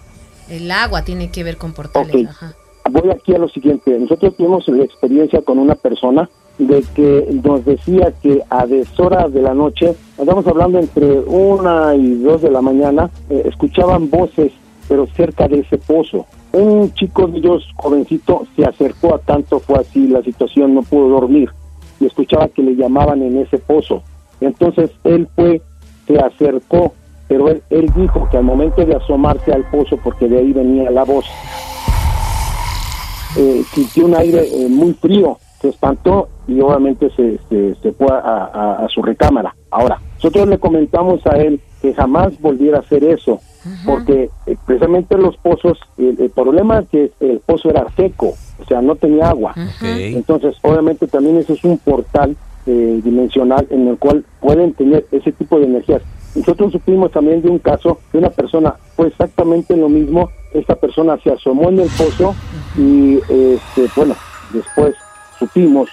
El 0.49 0.69
agua 0.69 1.03
tiene 1.03 1.31
que 1.31 1.43
ver 1.43 1.57
con 1.57 1.73
portales. 1.73 2.29
Ajá 2.29 2.53
voy 2.89 3.09
aquí 3.09 3.33
a 3.33 3.37
lo 3.37 3.49
siguiente. 3.49 3.97
Nosotros 3.97 4.35
tuvimos 4.37 4.67
la 4.67 4.83
experiencia 4.83 5.41
con 5.41 5.59
una 5.59 5.75
persona 5.75 6.29
de 6.57 6.83
que 6.93 7.27
nos 7.43 7.65
decía 7.65 8.13
que 8.21 8.41
a 8.49 8.65
deshoras 8.65 9.33
de 9.33 9.41
la 9.41 9.53
noche, 9.53 9.95
estamos 10.17 10.45
hablando 10.47 10.79
entre 10.79 11.19
una 11.21 11.95
y 11.95 12.15
dos 12.21 12.41
de 12.41 12.51
la 12.51 12.61
mañana, 12.61 13.09
eh, 13.29 13.43
escuchaban 13.45 14.09
voces, 14.09 14.51
pero 14.87 15.07
cerca 15.07 15.47
de 15.47 15.59
ese 15.59 15.77
pozo. 15.77 16.25
Un 16.51 16.93
chico 16.93 17.27
de 17.27 17.39
ellos, 17.39 17.67
jovencito, 17.75 18.45
se 18.55 18.63
acercó 18.63 19.15
a 19.15 19.19
tanto, 19.19 19.59
fue 19.59 19.79
así 19.79 20.07
la 20.07 20.21
situación, 20.21 20.75
no 20.75 20.83
pudo 20.83 21.09
dormir, 21.09 21.49
y 21.99 22.05
escuchaba 22.05 22.47
que 22.49 22.61
le 22.61 22.75
llamaban 22.75 23.23
en 23.23 23.39
ese 23.39 23.57
pozo. 23.57 24.03
Entonces 24.39 24.91
él 25.03 25.27
fue, 25.35 25.61
se 26.05 26.19
acercó, 26.19 26.93
pero 27.27 27.49
él, 27.49 27.63
él 27.71 27.91
dijo 27.95 28.27
que 28.29 28.37
al 28.37 28.43
momento 28.43 28.85
de 28.85 28.95
asomarse 28.95 29.51
al 29.51 29.67
pozo, 29.71 29.97
porque 30.03 30.27
de 30.27 30.37
ahí 30.37 30.53
venía 30.53 30.91
la 30.91 31.03
voz, 31.03 31.25
eh, 33.35 33.63
sintió 33.73 34.05
un 34.05 34.15
aire 34.15 34.47
eh, 34.47 34.69
muy 34.69 34.93
frío, 34.93 35.39
se 35.63 35.69
espantó 35.69 36.27
y 36.45 36.59
obviamente 36.59 37.09
se, 37.15 37.39
se, 37.81 37.91
fue 37.93 38.07
a, 38.11 38.85
su 38.93 39.01
recámara. 39.01 39.55
Ahora, 39.71 39.97
nosotros 40.15 40.45
le 40.49 40.57
comentamos 40.57 41.25
a 41.25 41.37
él 41.37 41.61
que 41.81 41.93
jamás 41.93 42.39
volviera 42.41 42.79
a 42.79 42.81
hacer 42.81 43.01
eso, 43.05 43.39
porque 43.85 44.29
eh, 44.45 44.57
precisamente 44.65 45.17
los 45.17 45.37
pozos, 45.37 45.79
el, 45.97 46.29
problema 46.31 46.79
es 46.79 46.89
que 46.89 47.11
el 47.21 47.39
pozo 47.39 47.69
era 47.69 47.87
seco, 47.95 48.33
o 48.61 48.65
sea, 48.65 48.81
no 48.81 48.95
tenía 48.95 49.29
agua. 49.29 49.55
Entonces, 49.81 50.57
obviamente 50.63 51.07
también 51.07 51.37
eso 51.37 51.53
es 51.53 51.63
un 51.63 51.77
portal 51.77 52.35
dimensional 52.65 53.65
en 53.69 53.87
el 53.87 53.97
cual 53.97 54.25
pueden 54.41 54.73
tener 54.73 55.05
ese 55.11 55.31
tipo 55.31 55.59
de 55.59 55.65
energías. 55.65 56.01
Nosotros 56.35 56.73
supimos 56.73 57.11
también 57.11 57.41
de 57.41 57.49
un 57.49 57.59
caso 57.59 57.99
de 58.11 58.19
una 58.19 58.29
persona, 58.31 58.75
fue 58.97 59.07
exactamente 59.07 59.77
lo 59.77 59.87
mismo, 59.87 60.29
esta 60.53 60.75
persona 60.75 61.17
se 61.23 61.31
asomó 61.31 61.69
en 61.69 61.79
el 61.79 61.89
pozo 61.97 62.35
y 62.77 63.15
este, 63.15 63.87
bueno, 63.95 64.15
después 64.53 64.95
supimos 65.43 65.89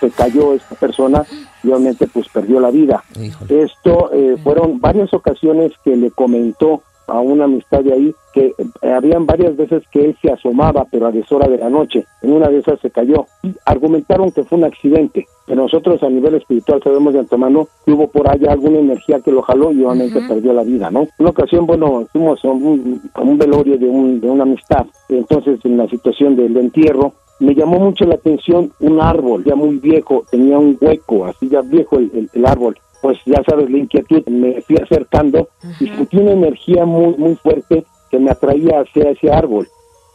se 0.00 0.10
cayó 0.10 0.54
esta 0.54 0.74
persona 0.74 1.24
y 1.62 1.68
obviamente 1.68 2.06
pues 2.08 2.28
perdió 2.28 2.60
la 2.60 2.70
vida. 2.70 3.04
Esto 3.48 4.10
eh, 4.12 4.36
fueron 4.42 4.80
varias 4.80 5.12
ocasiones 5.14 5.72
que 5.84 5.96
le 5.96 6.10
comentó 6.10 6.82
a 7.06 7.20
una 7.20 7.44
amistad 7.44 7.80
de 7.80 7.92
ahí 7.92 8.14
que 8.32 8.54
eh, 8.82 8.92
habían 8.92 9.26
varias 9.26 9.56
veces 9.56 9.82
que 9.92 10.06
él 10.06 10.16
se 10.20 10.32
asomaba, 10.32 10.86
pero 10.90 11.06
a 11.06 11.12
deshora 11.12 11.46
de 11.48 11.58
la 11.58 11.68
noche. 11.68 12.06
En 12.22 12.32
una 12.32 12.48
de 12.48 12.58
esas 12.58 12.80
se 12.80 12.90
cayó. 12.90 13.26
Y 13.42 13.54
argumentaron 13.66 14.32
que 14.32 14.42
fue 14.42 14.58
un 14.58 14.64
accidente. 14.64 15.26
Pero 15.46 15.62
nosotros 15.62 16.02
a 16.02 16.08
nivel 16.08 16.34
espiritual 16.34 16.80
sabemos 16.82 17.12
de 17.12 17.20
antemano 17.20 17.68
que 17.84 17.92
hubo 17.92 18.08
por 18.08 18.28
allá 18.28 18.52
alguna 18.52 18.78
energía 18.78 19.20
que 19.20 19.30
lo 19.30 19.42
jaló 19.42 19.70
y 19.70 19.84
obviamente 19.84 20.20
perdió 20.26 20.54
la 20.54 20.64
vida, 20.64 20.90
¿no? 20.90 21.06
Una 21.18 21.30
ocasión, 21.30 21.66
bueno, 21.66 22.06
fuimos 22.10 22.42
a 22.44 22.48
un, 22.48 23.02
un 23.14 23.38
velorio 23.38 23.78
de, 23.78 23.86
un, 23.86 24.20
de 24.20 24.28
una 24.28 24.44
amistad. 24.44 24.86
Entonces, 25.10 25.60
en 25.64 25.76
la 25.76 25.86
situación 25.88 26.34
del 26.34 26.56
entierro, 26.56 27.12
me 27.40 27.54
llamó 27.54 27.78
mucho 27.78 28.04
la 28.04 28.14
atención 28.14 28.72
un 28.80 29.00
árbol 29.00 29.44
ya 29.44 29.54
muy 29.54 29.76
viejo, 29.78 30.24
tenía 30.30 30.58
un 30.58 30.76
hueco, 30.80 31.26
así 31.26 31.48
ya 31.48 31.62
viejo 31.62 31.98
el, 31.98 32.28
el 32.32 32.46
árbol 32.46 32.76
pues 33.04 33.18
ya 33.26 33.42
sabes 33.46 33.68
la 33.68 33.76
inquietud, 33.76 34.26
me 34.28 34.62
fui 34.62 34.76
acercando 34.78 35.50
y 35.78 35.88
sentí 35.88 36.16
una 36.16 36.32
energía 36.32 36.86
muy, 36.86 37.14
muy 37.18 37.34
fuerte 37.34 37.84
que 38.10 38.18
me 38.18 38.30
atraía 38.30 38.80
hacia 38.80 39.10
ese 39.10 39.30
árbol. 39.30 39.68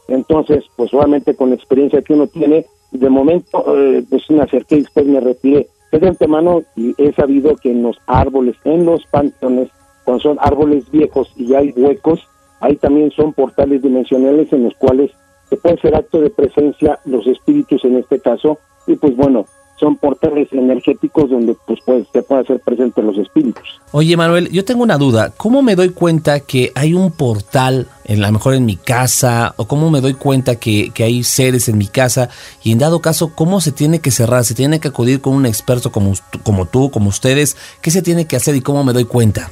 Entonces, 0.08 0.64
pues 0.74 0.92
obviamente 0.92 1.36
con 1.36 1.50
la 1.50 1.54
experiencia 1.54 2.02
que 2.02 2.14
uno 2.14 2.26
tiene, 2.26 2.66
de 2.90 3.08
momento 3.08 3.76
eh, 3.76 4.04
pues 4.10 4.28
me 4.30 4.42
acerqué 4.42 4.78
y 4.78 4.80
después 4.80 5.06
me 5.06 5.20
retiré. 5.20 5.68
de 5.92 6.08
antemano 6.08 6.62
he 6.98 7.12
sabido 7.12 7.54
que 7.54 7.70
en 7.70 7.84
los 7.84 7.96
árboles, 8.08 8.56
en 8.64 8.84
los 8.84 9.06
panteones, 9.06 9.68
cuando 10.04 10.22
son 10.24 10.38
árboles 10.40 10.90
viejos 10.90 11.32
y 11.36 11.54
hay 11.54 11.72
huecos, 11.76 12.26
ahí 12.58 12.74
también 12.74 13.12
son 13.12 13.32
portales 13.34 13.82
dimensionales 13.82 14.52
en 14.52 14.64
los 14.64 14.74
cuales 14.74 15.12
se 15.50 15.56
puede 15.56 15.74
hacer 15.74 15.94
acto 15.94 16.20
de 16.20 16.30
presencia 16.30 16.98
los 17.04 17.26
espíritus 17.26 17.84
en 17.84 17.96
este 17.96 18.20
caso, 18.20 18.58
y 18.86 18.96
pues 18.96 19.14
bueno, 19.16 19.46
son 19.80 19.96
portales 19.96 20.52
energéticos 20.52 21.30
donde 21.30 21.56
pues, 21.66 21.80
pues 21.84 22.06
se 22.12 22.22
puede 22.22 22.42
hacer 22.42 22.60
presente 22.60 23.02
los 23.02 23.16
espíritus. 23.16 23.80
Oye 23.92 24.16
Manuel, 24.16 24.50
yo 24.50 24.64
tengo 24.64 24.82
una 24.82 24.98
duda, 24.98 25.32
¿cómo 25.36 25.62
me 25.62 25.74
doy 25.74 25.88
cuenta 25.88 26.40
que 26.40 26.70
hay 26.74 26.92
un 26.94 27.10
portal, 27.10 27.88
en 28.04 28.20
la 28.20 28.30
mejor 28.30 28.54
en 28.54 28.66
mi 28.66 28.76
casa, 28.76 29.54
o 29.56 29.66
cómo 29.66 29.90
me 29.90 30.00
doy 30.00 30.14
cuenta 30.14 30.56
que, 30.56 30.90
que, 30.90 31.04
hay 31.04 31.22
seres 31.22 31.68
en 31.68 31.78
mi 31.78 31.86
casa, 31.86 32.28
y 32.62 32.72
en 32.72 32.78
dado 32.78 33.00
caso, 33.00 33.32
cómo 33.34 33.60
se 33.60 33.72
tiene 33.72 34.00
que 34.00 34.10
cerrar, 34.10 34.44
se 34.44 34.54
tiene 34.54 34.80
que 34.80 34.88
acudir 34.88 35.20
con 35.20 35.34
un 35.34 35.46
experto 35.46 35.90
como, 35.90 36.12
como 36.44 36.66
tú, 36.66 36.90
como 36.90 37.08
ustedes, 37.08 37.56
¿qué 37.80 37.90
se 37.90 38.02
tiene 38.02 38.26
que 38.26 38.36
hacer 38.36 38.54
y 38.54 38.60
cómo 38.60 38.84
me 38.84 38.92
doy 38.92 39.04
cuenta? 39.04 39.50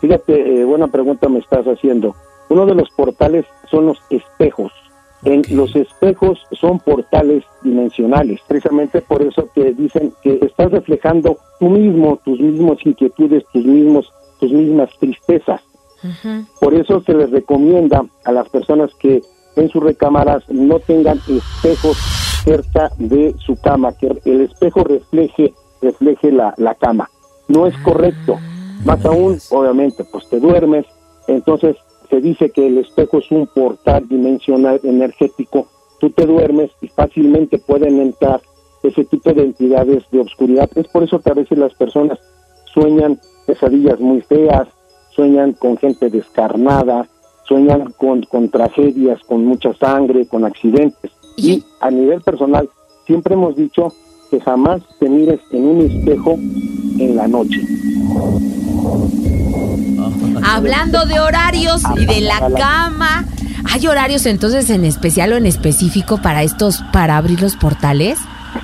Fíjate, 0.00 0.60
eh, 0.60 0.64
buena 0.64 0.88
pregunta 0.88 1.28
me 1.28 1.38
estás 1.38 1.64
haciendo. 1.64 2.14
Uno 2.50 2.66
de 2.66 2.74
los 2.74 2.90
portales 2.90 3.46
son 3.70 3.86
los 3.86 3.98
espejos. 4.10 4.70
En 5.24 5.42
los 5.50 5.74
espejos 5.74 6.38
son 6.52 6.78
portales 6.78 7.42
dimensionales, 7.62 8.40
precisamente 8.46 9.00
por 9.00 9.22
eso 9.22 9.48
te 9.54 9.72
dicen 9.72 10.12
que 10.22 10.38
estás 10.42 10.70
reflejando 10.70 11.38
tú 11.58 11.70
mismo, 11.70 12.20
tus 12.24 12.38
mismas 12.38 12.78
inquietudes, 12.84 13.44
tus 13.52 13.64
mismos, 13.64 14.12
tus 14.38 14.52
mismas 14.52 14.90
tristezas. 15.00 15.62
Por 16.60 16.74
eso 16.74 17.00
se 17.00 17.14
les 17.14 17.30
recomienda 17.30 18.04
a 18.24 18.32
las 18.32 18.48
personas 18.48 18.94
que 19.00 19.22
en 19.56 19.68
sus 19.70 19.82
recámaras 19.82 20.48
no 20.48 20.78
tengan 20.78 21.18
espejos 21.28 21.96
cerca 22.44 22.90
de 22.98 23.34
su 23.38 23.56
cama, 23.56 23.96
que 23.96 24.12
el 24.24 24.42
espejo 24.42 24.84
refleje, 24.84 25.52
refleje 25.82 26.30
la, 26.30 26.54
la 26.58 26.74
cama. 26.74 27.10
No 27.48 27.66
es 27.66 27.76
correcto. 27.78 28.38
Más 28.84 29.04
aún, 29.04 29.38
obviamente, 29.50 30.04
pues 30.04 30.28
te 30.28 30.38
duermes, 30.38 30.86
entonces 31.26 31.76
se 32.08 32.20
dice 32.20 32.50
que 32.50 32.66
el 32.66 32.78
espejo 32.78 33.18
es 33.18 33.30
un 33.30 33.46
portal 33.46 34.08
dimensional 34.08 34.80
energético. 34.82 35.66
Tú 36.00 36.10
te 36.10 36.26
duermes 36.26 36.70
y 36.80 36.88
fácilmente 36.88 37.58
pueden 37.58 38.00
entrar 38.00 38.40
ese 38.82 39.04
tipo 39.04 39.32
de 39.32 39.42
entidades 39.42 40.04
de 40.10 40.20
obscuridad. 40.20 40.70
Es 40.74 40.86
por 40.88 41.02
eso 41.02 41.20
que 41.20 41.30
a 41.30 41.34
veces 41.34 41.58
las 41.58 41.74
personas 41.74 42.18
sueñan 42.72 43.18
pesadillas 43.46 44.00
muy 44.00 44.20
feas, 44.22 44.68
sueñan 45.10 45.52
con 45.52 45.76
gente 45.78 46.10
descarnada, 46.10 47.08
sueñan 47.44 47.92
con, 47.96 48.22
con 48.22 48.50
tragedias, 48.50 49.20
con 49.26 49.44
mucha 49.44 49.72
sangre, 49.74 50.26
con 50.26 50.44
accidentes. 50.44 51.10
Y 51.36 51.62
a 51.80 51.90
nivel 51.90 52.20
personal, 52.20 52.68
siempre 53.06 53.34
hemos 53.34 53.56
dicho 53.56 53.88
que 54.30 54.40
jamás 54.40 54.82
te 54.98 55.08
mires 55.08 55.40
en 55.52 55.64
un 55.64 55.80
espejo 55.82 56.32
en 56.98 57.16
la 57.16 57.28
noche. 57.28 57.62
Hablando 60.44 61.06
de 61.06 61.20
horarios 61.20 61.82
y 61.96 62.06
de 62.06 62.20
la 62.20 62.50
cama, 62.56 63.24
¿hay 63.72 63.86
horarios 63.86 64.26
entonces 64.26 64.70
en 64.70 64.84
especial 64.84 65.32
o 65.32 65.36
en 65.36 65.46
específico 65.46 66.18
para 66.18 66.42
estos, 66.42 66.82
para 66.92 67.16
abrir 67.16 67.40
los 67.40 67.56
portales? 67.56 68.18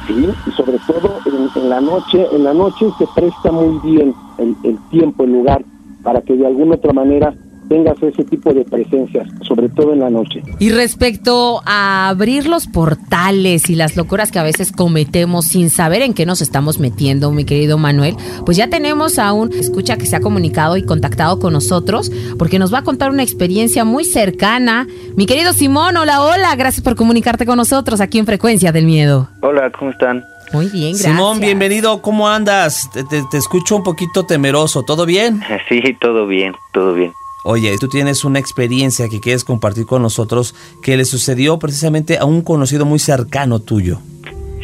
Sí, 0.06 0.28
y 0.46 0.50
sobre 0.52 0.78
todo 0.86 1.18
en, 1.56 1.68
la 1.68 1.80
noche, 1.80 2.26
en 2.32 2.44
la 2.44 2.54
noche 2.54 2.86
se 2.98 3.06
presta 3.14 3.52
muy 3.52 3.78
bien 3.90 4.14
el, 4.38 4.78
tiempo, 4.90 5.24
el 5.24 5.32
lugar, 5.32 5.64
para 6.02 6.20
que 6.22 6.34
de 6.34 6.46
alguna 6.46 6.76
otra 6.76 6.92
manera 6.92 7.34
tengas 7.68 7.96
ese 8.02 8.24
tipo 8.24 8.52
de 8.52 8.64
presencias, 8.64 9.28
sobre 9.46 9.68
todo 9.70 9.92
en 9.92 10.00
la 10.00 10.10
noche. 10.10 10.42
Y 10.58 10.70
respecto 10.70 11.62
a 11.64 12.08
abrir 12.08 12.46
los 12.46 12.66
portales 12.66 13.70
y 13.70 13.74
las 13.74 13.96
locuras 13.96 14.30
que 14.30 14.38
a 14.38 14.42
veces 14.42 14.72
cometemos 14.72 15.46
sin 15.46 15.70
saber 15.70 16.02
en 16.02 16.14
qué 16.14 16.26
nos 16.26 16.42
estamos 16.42 16.78
metiendo, 16.78 17.30
mi 17.32 17.44
querido 17.44 17.78
Manuel, 17.78 18.16
pues 18.44 18.56
ya 18.56 18.68
tenemos 18.68 19.18
a 19.18 19.32
un 19.32 19.52
escucha 19.52 19.96
que 19.96 20.06
se 20.06 20.16
ha 20.16 20.20
comunicado 20.20 20.76
y 20.76 20.84
contactado 20.84 21.38
con 21.38 21.52
nosotros 21.52 22.10
porque 22.38 22.58
nos 22.58 22.72
va 22.72 22.78
a 22.78 22.82
contar 22.84 23.10
una 23.10 23.22
experiencia 23.22 23.84
muy 23.84 24.04
cercana. 24.04 24.86
Mi 25.16 25.26
querido 25.26 25.52
Simón, 25.52 25.96
hola, 25.96 26.22
hola, 26.22 26.54
gracias 26.56 26.82
por 26.82 26.96
comunicarte 26.96 27.46
con 27.46 27.56
nosotros 27.56 28.00
aquí 28.00 28.18
en 28.18 28.26
Frecuencia 28.26 28.72
del 28.72 28.84
Miedo. 28.86 29.28
Hola, 29.40 29.70
¿cómo 29.78 29.90
están? 29.90 30.24
Muy 30.52 30.66
bien, 30.66 30.90
gracias. 30.92 31.12
Simón, 31.14 31.40
bienvenido. 31.40 32.02
¿Cómo 32.02 32.28
andas? 32.28 32.90
Te, 32.92 33.04
te- 33.04 33.22
te 33.30 33.38
escucho 33.38 33.74
un 33.76 33.82
poquito 33.82 34.24
temeroso. 34.26 34.82
¿Todo 34.82 35.06
bien? 35.06 35.40
Sí, 35.68 35.80
todo 36.00 36.26
bien, 36.26 36.52
todo 36.74 36.92
bien. 36.92 37.12
Oye, 37.44 37.76
tú 37.78 37.88
tienes 37.88 38.24
una 38.24 38.38
experiencia 38.38 39.08
que 39.08 39.20
quieres 39.20 39.44
compartir 39.44 39.86
con 39.86 40.02
nosotros 40.02 40.54
que 40.82 40.96
le 40.96 41.04
sucedió 41.04 41.58
precisamente 41.58 42.18
a 42.18 42.24
un 42.24 42.42
conocido 42.42 42.84
muy 42.84 42.98
cercano 42.98 43.58
tuyo. 43.58 43.98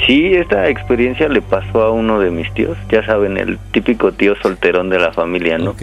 Sí, 0.06 0.32
esta 0.32 0.68
experiencia 0.68 1.28
le 1.28 1.42
pasó 1.42 1.82
a 1.82 1.90
uno 1.90 2.20
de 2.20 2.30
mis 2.30 2.52
tíos, 2.54 2.78
ya 2.88 3.04
saben, 3.04 3.36
el 3.36 3.58
típico 3.72 4.12
tío 4.12 4.36
solterón 4.36 4.90
de 4.90 4.98
la 4.98 5.12
familia, 5.12 5.58
¿no? 5.58 5.74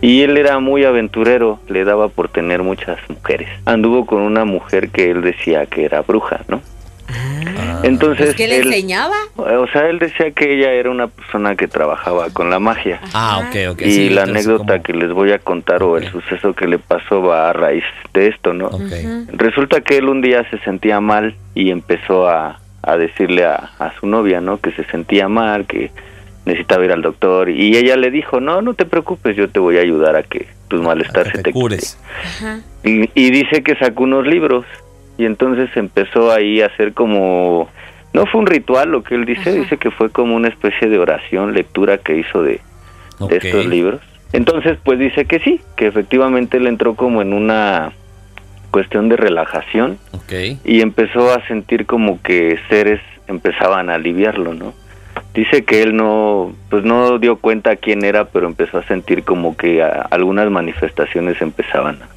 Y 0.00 0.22
él 0.22 0.38
era 0.38 0.58
muy 0.58 0.84
aventurero, 0.84 1.60
le 1.68 1.84
daba 1.84 2.08
por 2.08 2.30
tener 2.30 2.62
muchas 2.62 2.98
mujeres. 3.08 3.48
Anduvo 3.66 4.06
con 4.06 4.22
una 4.22 4.46
mujer 4.46 4.88
que 4.88 5.10
él 5.10 5.20
decía 5.20 5.66
que 5.66 5.84
era 5.84 6.00
bruja, 6.00 6.40
¿no? 6.48 6.62
Ah. 7.10 7.80
Entonces, 7.84 8.26
Pues, 8.26 8.36
¿Qué 8.36 8.48
le 8.48 8.58
él- 8.58 8.66
enseñaba? 8.66 9.14
o 9.36 9.66
sea, 9.72 9.88
él 9.88 9.98
decía 9.98 10.30
que 10.32 10.52
ella 10.54 10.72
era 10.72 10.90
una 10.90 11.06
persona 11.08 11.56
que 11.56 11.66
trabajaba 11.68 12.28
con 12.30 12.50
la 12.50 12.58
magia. 12.58 13.00
Ah, 13.14 13.40
ok, 13.48 13.72
ok. 13.72 13.82
y 13.82 13.90
sí, 13.90 14.10
la 14.10 14.22
anécdota 14.24 14.64
como- 14.74 14.82
que 14.82 14.92
les 14.92 15.12
voy 15.12 15.32
a 15.32 15.38
contar 15.38 15.82
o 15.82 15.96
el 15.96 16.10
suceso 16.10 16.52
que 16.54 16.66
le 16.66 16.78
pasó 16.78 17.22
va 17.22 17.50
a 17.50 17.52
raíz 17.52 17.84
de 18.14 18.28
esto, 18.28 18.52
¿no? 18.52 18.66
Ok. 18.66 18.92
Resulta 19.32 19.80
que 19.80 19.96
él 19.98 20.08
un 20.08 20.20
día 20.20 20.48
se 20.50 20.58
sentía 20.60 21.00
mal 21.00 21.34
y 21.54 21.70
empezó 21.70 22.28
a, 22.28 22.58
a 22.82 22.96
decirle 22.96 23.44
a, 23.44 23.70
a 23.78 23.92
su 23.98 24.06
novia, 24.06 24.40
¿no? 24.40 24.60
Que 24.60 24.72
se 24.72 24.84
sentía 24.84 25.28
mal, 25.28 25.66
que 25.66 25.90
necesitaba 26.44 26.84
ir 26.84 26.92
al 26.92 27.02
doctor 27.02 27.50
y 27.50 27.76
ella 27.76 27.96
le 27.96 28.10
dijo, 28.10 28.40
no, 28.40 28.62
no 28.62 28.74
te 28.74 28.86
preocupes, 28.86 29.36
yo 29.36 29.48
te 29.50 29.60
voy 29.60 29.76
a 29.78 29.80
ayudar 29.82 30.16
a 30.16 30.22
que 30.22 30.46
tus 30.68 30.80
malestar 30.82 31.26
se 31.30 31.38
te 31.38 31.42
te 31.44 31.52
cures. 31.52 31.98
Ajá. 32.24 32.60
quite". 32.82 33.10
Y, 33.14 33.26
y 33.26 33.30
dice 33.30 33.62
que 33.62 33.74
sacó 33.76 34.04
unos 34.04 34.26
libros 34.26 34.64
y 35.18 35.26
entonces 35.26 35.68
empezó 35.76 36.32
ahí 36.32 36.62
a 36.62 36.66
hacer 36.66 36.94
como, 36.94 37.68
no 38.14 38.24
fue 38.26 38.40
un 38.40 38.46
ritual 38.46 38.90
lo 38.90 39.02
que 39.02 39.16
él 39.16 39.24
dice, 39.26 39.50
Ajá. 39.50 39.58
dice 39.60 39.76
que 39.76 39.90
fue 39.90 40.10
como 40.10 40.34
una 40.36 40.48
especie 40.48 40.88
de 40.88 40.98
oración, 40.98 41.52
lectura 41.52 41.98
que 41.98 42.16
hizo 42.16 42.42
de, 42.42 42.60
estos 43.30 43.66
libros. 43.66 44.00
Entonces, 44.32 44.78
pues 44.84 44.98
dice 44.98 45.24
que 45.24 45.40
sí, 45.40 45.60
que 45.76 45.86
efectivamente 45.88 46.56
él 46.58 46.66
entró 46.66 46.94
como 46.94 47.20
en 47.20 47.32
una 47.32 47.92
cuestión 48.70 49.08
de 49.08 49.16
relajación 49.16 49.98
Ok. 50.12 50.32
y 50.64 50.82
empezó 50.82 51.32
a 51.32 51.44
sentir 51.48 51.86
como 51.86 52.20
que 52.22 52.58
seres 52.68 53.00
empezaban 53.26 53.90
a 53.90 53.94
aliviarlo, 53.94 54.54
¿no? 54.54 54.72
Dice 55.34 55.64
que 55.64 55.82
él 55.82 55.96
no, 55.96 56.52
pues 56.70 56.84
no 56.84 57.18
dio 57.18 57.36
cuenta 57.36 57.76
quién 57.76 58.04
era, 58.04 58.26
pero 58.26 58.46
empezó 58.46 58.78
a 58.78 58.82
sentir 58.84 59.24
como 59.24 59.56
que 59.56 59.82
a- 59.82 60.06
algunas 60.10 60.50
manifestaciones 60.50 61.40
empezaban 61.42 61.98
a, 62.02 62.08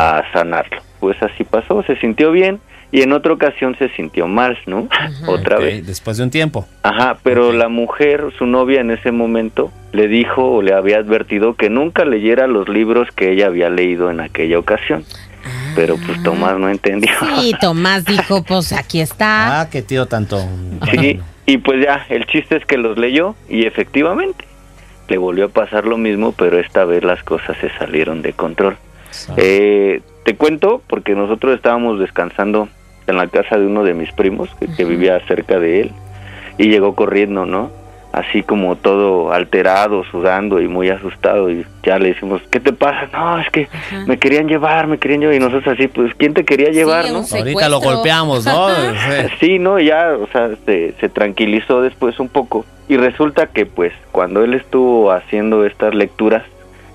a 0.00 0.24
sanarlo. 0.32 0.78
Pues 0.98 1.22
así 1.22 1.44
pasó, 1.44 1.82
se 1.82 1.96
sintió 1.96 2.32
bien 2.32 2.60
y 2.92 3.02
en 3.02 3.12
otra 3.12 3.32
ocasión 3.32 3.76
se 3.78 3.88
sintió 3.90 4.26
mal, 4.26 4.58
¿no? 4.66 4.88
Otra 5.26 5.58
vez. 5.58 5.86
Después 5.86 6.16
de 6.16 6.24
un 6.24 6.30
tiempo. 6.30 6.66
Ajá, 6.82 7.18
pero 7.22 7.52
la 7.52 7.68
mujer, 7.68 8.24
su 8.36 8.46
novia 8.46 8.80
en 8.80 8.90
ese 8.90 9.12
momento, 9.12 9.70
le 9.92 10.08
dijo 10.08 10.44
o 10.52 10.62
le 10.62 10.74
había 10.74 10.98
advertido 10.98 11.54
que 11.54 11.70
nunca 11.70 12.04
leyera 12.04 12.46
los 12.46 12.68
libros 12.68 13.08
que 13.14 13.32
ella 13.32 13.46
había 13.46 13.70
leído 13.70 14.10
en 14.10 14.20
aquella 14.20 14.58
ocasión. 14.58 15.04
Pero 15.76 15.96
pues 16.04 16.22
Tomás 16.22 16.58
no 16.58 16.68
entendió. 16.68 17.12
Sí, 17.36 17.54
Tomás 17.60 18.04
dijo, 18.04 18.42
pues 18.42 18.72
aquí 18.72 19.00
está. 19.00 19.60
Ah, 19.60 19.70
qué 19.70 19.82
tío 19.82 20.06
tanto. 20.06 20.40
Sí, 20.90 21.20
y 21.46 21.58
pues 21.58 21.84
ya, 21.84 22.06
el 22.08 22.26
chiste 22.26 22.56
es 22.56 22.66
que 22.66 22.76
los 22.76 22.98
leyó 22.98 23.36
y 23.48 23.66
efectivamente 23.66 24.44
le 25.08 25.18
volvió 25.18 25.46
a 25.46 25.48
pasar 25.48 25.86
lo 25.86 25.96
mismo, 25.96 26.32
pero 26.32 26.58
esta 26.58 26.84
vez 26.84 27.04
las 27.04 27.22
cosas 27.22 27.56
se 27.60 27.70
salieron 27.78 28.22
de 28.22 28.32
control. 28.32 28.76
Eh, 29.36 30.00
te 30.24 30.36
cuento 30.36 30.82
porque 30.86 31.14
nosotros 31.14 31.54
estábamos 31.54 31.98
descansando 31.98 32.68
en 33.06 33.16
la 33.16 33.26
casa 33.26 33.58
de 33.58 33.66
uno 33.66 33.84
de 33.84 33.94
mis 33.94 34.12
primos 34.12 34.48
que, 34.58 34.66
que 34.66 34.84
vivía 34.84 35.20
cerca 35.26 35.58
de 35.58 35.80
él 35.80 35.92
y 36.58 36.68
llegó 36.68 36.94
corriendo, 36.94 37.46
¿no? 37.46 37.70
Así 38.12 38.42
como 38.42 38.74
todo 38.74 39.32
alterado, 39.32 40.02
sudando 40.10 40.60
y 40.60 40.66
muy 40.66 40.90
asustado 40.90 41.48
y 41.48 41.64
ya 41.84 41.98
le 41.98 42.08
decimos, 42.08 42.42
¿qué 42.50 42.58
te 42.58 42.72
pasa? 42.72 43.08
No, 43.12 43.38
es 43.38 43.48
que 43.50 43.68
me 44.06 44.18
querían 44.18 44.48
llevar, 44.48 44.88
me 44.88 44.98
querían 44.98 45.20
llevar 45.20 45.36
y 45.36 45.38
nosotros 45.38 45.74
así, 45.74 45.86
pues, 45.86 46.12
¿quién 46.16 46.34
te 46.34 46.44
quería 46.44 46.70
llevar, 46.70 47.04
Sí, 47.04 47.12
no? 47.12 47.18
Ahorita 47.18 47.68
lo 47.68 47.80
golpeamos, 47.80 48.44
¿no? 48.44 48.68
Sí. 48.70 49.28
Sí, 49.38 49.58
no, 49.60 49.78
ya, 49.78 50.12
o 50.20 50.26
sea, 50.32 50.50
se, 50.66 50.92
se 51.00 51.08
tranquilizó 51.08 51.82
después 51.82 52.18
un 52.18 52.28
poco 52.28 52.66
y 52.90 52.96
resulta 52.96 53.46
que 53.46 53.66
pues 53.66 53.92
cuando 54.10 54.42
él 54.42 54.54
estuvo 54.54 55.12
haciendo 55.12 55.64
estas 55.64 55.94
lecturas, 55.94 56.42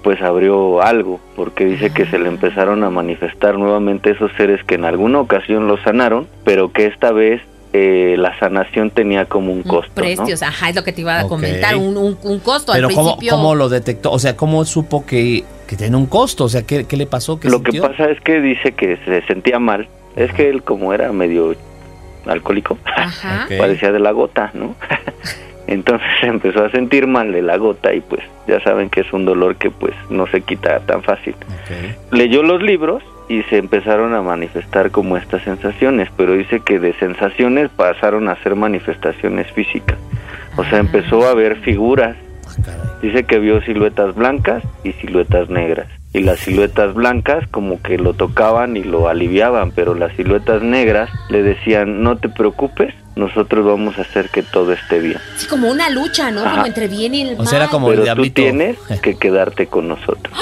pues 0.06 0.22
abrió 0.22 0.84
algo, 0.84 1.20
porque 1.36 1.66
dice 1.66 1.90
que 1.90 2.06
se 2.06 2.20
le 2.20 2.28
empezaron 2.28 2.84
a 2.84 2.92
manifestar 2.92 3.58
nuevamente 3.58 4.12
esos 4.12 4.32
seres 4.38 4.64
que 4.64 4.76
en 4.76 4.86
alguna 4.86 5.20
ocasión 5.20 5.68
lo 5.68 5.82
sanaron, 5.82 6.28
pero 6.44 6.72
que 6.72 6.86
esta 6.86 7.12
vez 7.12 7.42
eh, 7.74 8.14
la 8.16 8.38
sanación 8.38 8.92
tenía 8.92 9.26
como 9.26 9.52
un 9.52 9.64
costo, 9.64 9.90
¿no? 9.96 10.04
Precios, 10.04 10.44
ajá, 10.44 10.70
es 10.70 10.76
lo 10.76 10.84
que 10.84 10.94
te 10.94 11.02
iba 11.02 11.20
a 11.20 11.28
comentar, 11.28 11.76
un, 11.76 11.98
un, 11.98 12.16
un 12.22 12.40
costo 12.40 12.74
Pero 12.74 12.88
al 12.90 12.94
¿cómo, 12.94 13.16
principio. 13.16 13.32
¿cómo 13.32 13.56
lo 13.56 13.68
detectó? 13.68 14.12
O 14.12 14.20
sea, 14.20 14.38
¿cómo 14.38 14.64
supo 14.64 15.08
que, 15.08 15.44
que 15.66 15.76
tiene 15.76 15.98
un 15.98 16.06
costo? 16.06 16.44
O 16.44 16.50
sea, 16.50 16.62
¿qué, 16.62 16.86
qué 16.86 16.98
le 16.98 17.08
pasó? 17.08 17.40
¿Qué 17.40 17.50
Lo 17.50 17.64
que 17.64 17.82
pasa 17.82 18.08
es 18.12 18.22
que 18.22 18.42
dice 18.42 18.74
que 18.74 18.98
se 19.06 19.24
sentía 19.24 19.58
mal, 19.58 19.88
es 20.16 20.32
que 20.34 20.48
él 20.50 20.62
como 20.62 20.94
era 20.94 21.12
medio 21.14 21.56
alcohólico, 22.28 22.78
Ajá. 22.86 23.48
Parecía 23.58 23.92
de 23.92 24.00
la 24.00 24.12
gota, 24.12 24.52
¿no? 24.54 24.76
Entonces 25.68 26.08
se 26.22 26.28
empezó 26.28 26.64
a 26.64 26.72
sentir 26.72 27.08
mal 27.08 27.32
de 27.32 27.42
la 27.42 27.58
gota 27.58 27.94
y 27.94 28.02
pues 28.02 28.22
ya 28.48 28.60
saben 28.62 28.90
que 28.90 29.02
es 29.02 29.14
un 29.14 29.26
dolor 29.26 29.56
que 29.56 29.72
pues 29.72 29.94
no 30.10 30.28
se 30.28 30.42
quita 30.42 30.80
tan 30.82 31.04
fácil. 31.04 31.36
Leyó 32.12 32.44
los 32.44 32.62
libros 32.62 33.04
y 33.28 33.42
se 33.44 33.58
empezaron 33.58 34.14
a 34.14 34.22
manifestar 34.22 34.92
como 34.92 35.18
estas 35.18 35.44
sensaciones, 35.44 36.10
pero 36.16 36.34
dice 36.34 36.60
que 36.60 36.80
de 36.80 36.94
sensaciones 36.94 37.70
pasaron 37.70 38.30
a 38.30 38.36
ser 38.44 38.56
manifestaciones 38.56 39.52
físicas. 39.52 39.98
O 40.58 40.64
sea, 40.64 40.80
empezó 40.80 41.28
a 41.28 41.34
ver 41.34 41.58
figuras. 41.58 42.16
Ah. 42.68 42.98
Dice 43.02 43.24
que 43.24 43.40
vio 43.40 43.62
siluetas 43.62 44.16
blancas 44.16 44.64
y 44.84 44.94
siluetas 44.94 45.50
negras. 45.50 45.88
Y 46.16 46.22
las 46.22 46.40
siluetas 46.40 46.94
blancas 46.94 47.46
como 47.52 47.82
que 47.82 47.98
lo 47.98 48.14
tocaban 48.14 48.78
y 48.78 48.84
lo 48.84 49.10
aliviaban, 49.10 49.72
pero 49.72 49.96
las 49.96 50.16
siluetas 50.16 50.62
negras 50.64 51.10
le 51.30 51.44
decían, 51.44 52.04
no 52.04 52.18
te 52.18 52.30
preocupes, 52.30 52.94
nosotros 53.18 53.66
vamos 53.66 53.98
a 53.98 54.04
hacer 54.04 54.30
que 54.30 54.42
todo 54.42 54.72
esté 54.72 55.00
bien. 55.00 55.18
Sí, 55.36 55.46
como 55.48 55.70
una 55.70 55.90
lucha, 55.90 56.32
¿no? 56.32 56.40
Ajá. 56.42 56.52
Como 56.52 56.66
entre 56.68 56.88
bien 56.88 57.16
y 57.16 57.22
el 57.24 57.36
mal. 57.36 57.46
O 57.46 57.50
sea, 57.50 57.60
era 57.60 57.68
como 57.68 57.88
el 57.90 57.96
pero 57.96 58.02
tú 58.04 58.06
diablito. 58.06 58.42
tienes 58.42 58.78
que 59.02 59.16
quedarte 59.18 59.68
con 59.68 59.90
nosotros. 59.90 60.34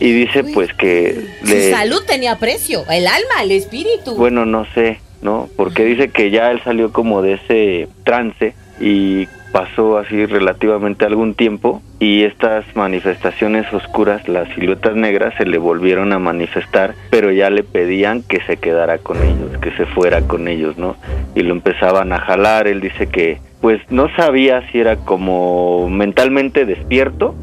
Y 0.00 0.12
dice 0.12 0.44
pues 0.44 0.72
que 0.72 1.26
Su 1.44 1.70
salud 1.70 2.02
tenía 2.06 2.38
precio, 2.38 2.84
el 2.90 3.06
alma, 3.06 3.42
el 3.42 3.52
espíritu. 3.52 4.16
bueno, 4.16 4.46
no 4.46 4.66
sé, 4.74 4.98
¿no? 5.20 5.48
Porque 5.56 5.84
dice 5.84 6.08
que 6.08 6.30
ya 6.30 6.50
él 6.50 6.60
salió 6.64 6.90
como 6.90 7.20
de 7.20 7.34
ese 7.34 7.88
trance 8.04 8.54
y 8.80 9.28
pasó 9.54 9.98
así 9.98 10.26
relativamente 10.26 11.04
algún 11.04 11.34
tiempo 11.34 11.80
y 12.00 12.24
estas 12.24 12.64
manifestaciones 12.74 13.72
oscuras, 13.72 14.28
las 14.28 14.52
siluetas 14.52 14.96
negras, 14.96 15.32
se 15.38 15.46
le 15.46 15.58
volvieron 15.58 16.12
a 16.12 16.18
manifestar, 16.18 16.96
pero 17.08 17.30
ya 17.30 17.50
le 17.50 17.62
pedían 17.62 18.24
que 18.24 18.40
se 18.48 18.56
quedara 18.56 18.98
con 18.98 19.22
ellos, 19.22 19.56
que 19.58 19.70
se 19.76 19.86
fuera 19.86 20.22
con 20.22 20.48
ellos, 20.48 20.76
¿no? 20.76 20.96
Y 21.36 21.42
lo 21.42 21.52
empezaban 21.52 22.12
a 22.12 22.18
jalar, 22.18 22.66
él 22.66 22.80
dice 22.80 23.06
que 23.06 23.38
pues 23.60 23.80
no 23.90 24.08
sabía 24.16 24.68
si 24.72 24.80
era 24.80 24.96
como 24.96 25.88
mentalmente 25.88 26.64
despierto 26.64 27.36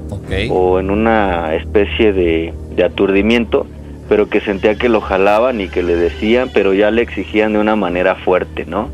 o 0.49 0.81
en 0.81 0.91
una 0.91 1.55
especie 1.55 2.11
de, 2.11 2.53
de 2.75 2.83
aturdimiento, 2.83 3.67
pero 4.09 4.27
que 4.27 4.41
sentía 4.41 4.75
que 4.75 4.89
lo 4.89 4.99
jalaban 4.99 5.61
y 5.61 5.69
que 5.69 5.81
le 5.81 5.95
decían, 5.95 6.49
pero 6.53 6.73
ya 6.73 6.91
le 6.91 7.03
exigían 7.03 7.53
de 7.53 7.59
una 7.59 7.77
manera 7.77 8.15
fuerte, 8.15 8.65
¿no? 8.65 8.89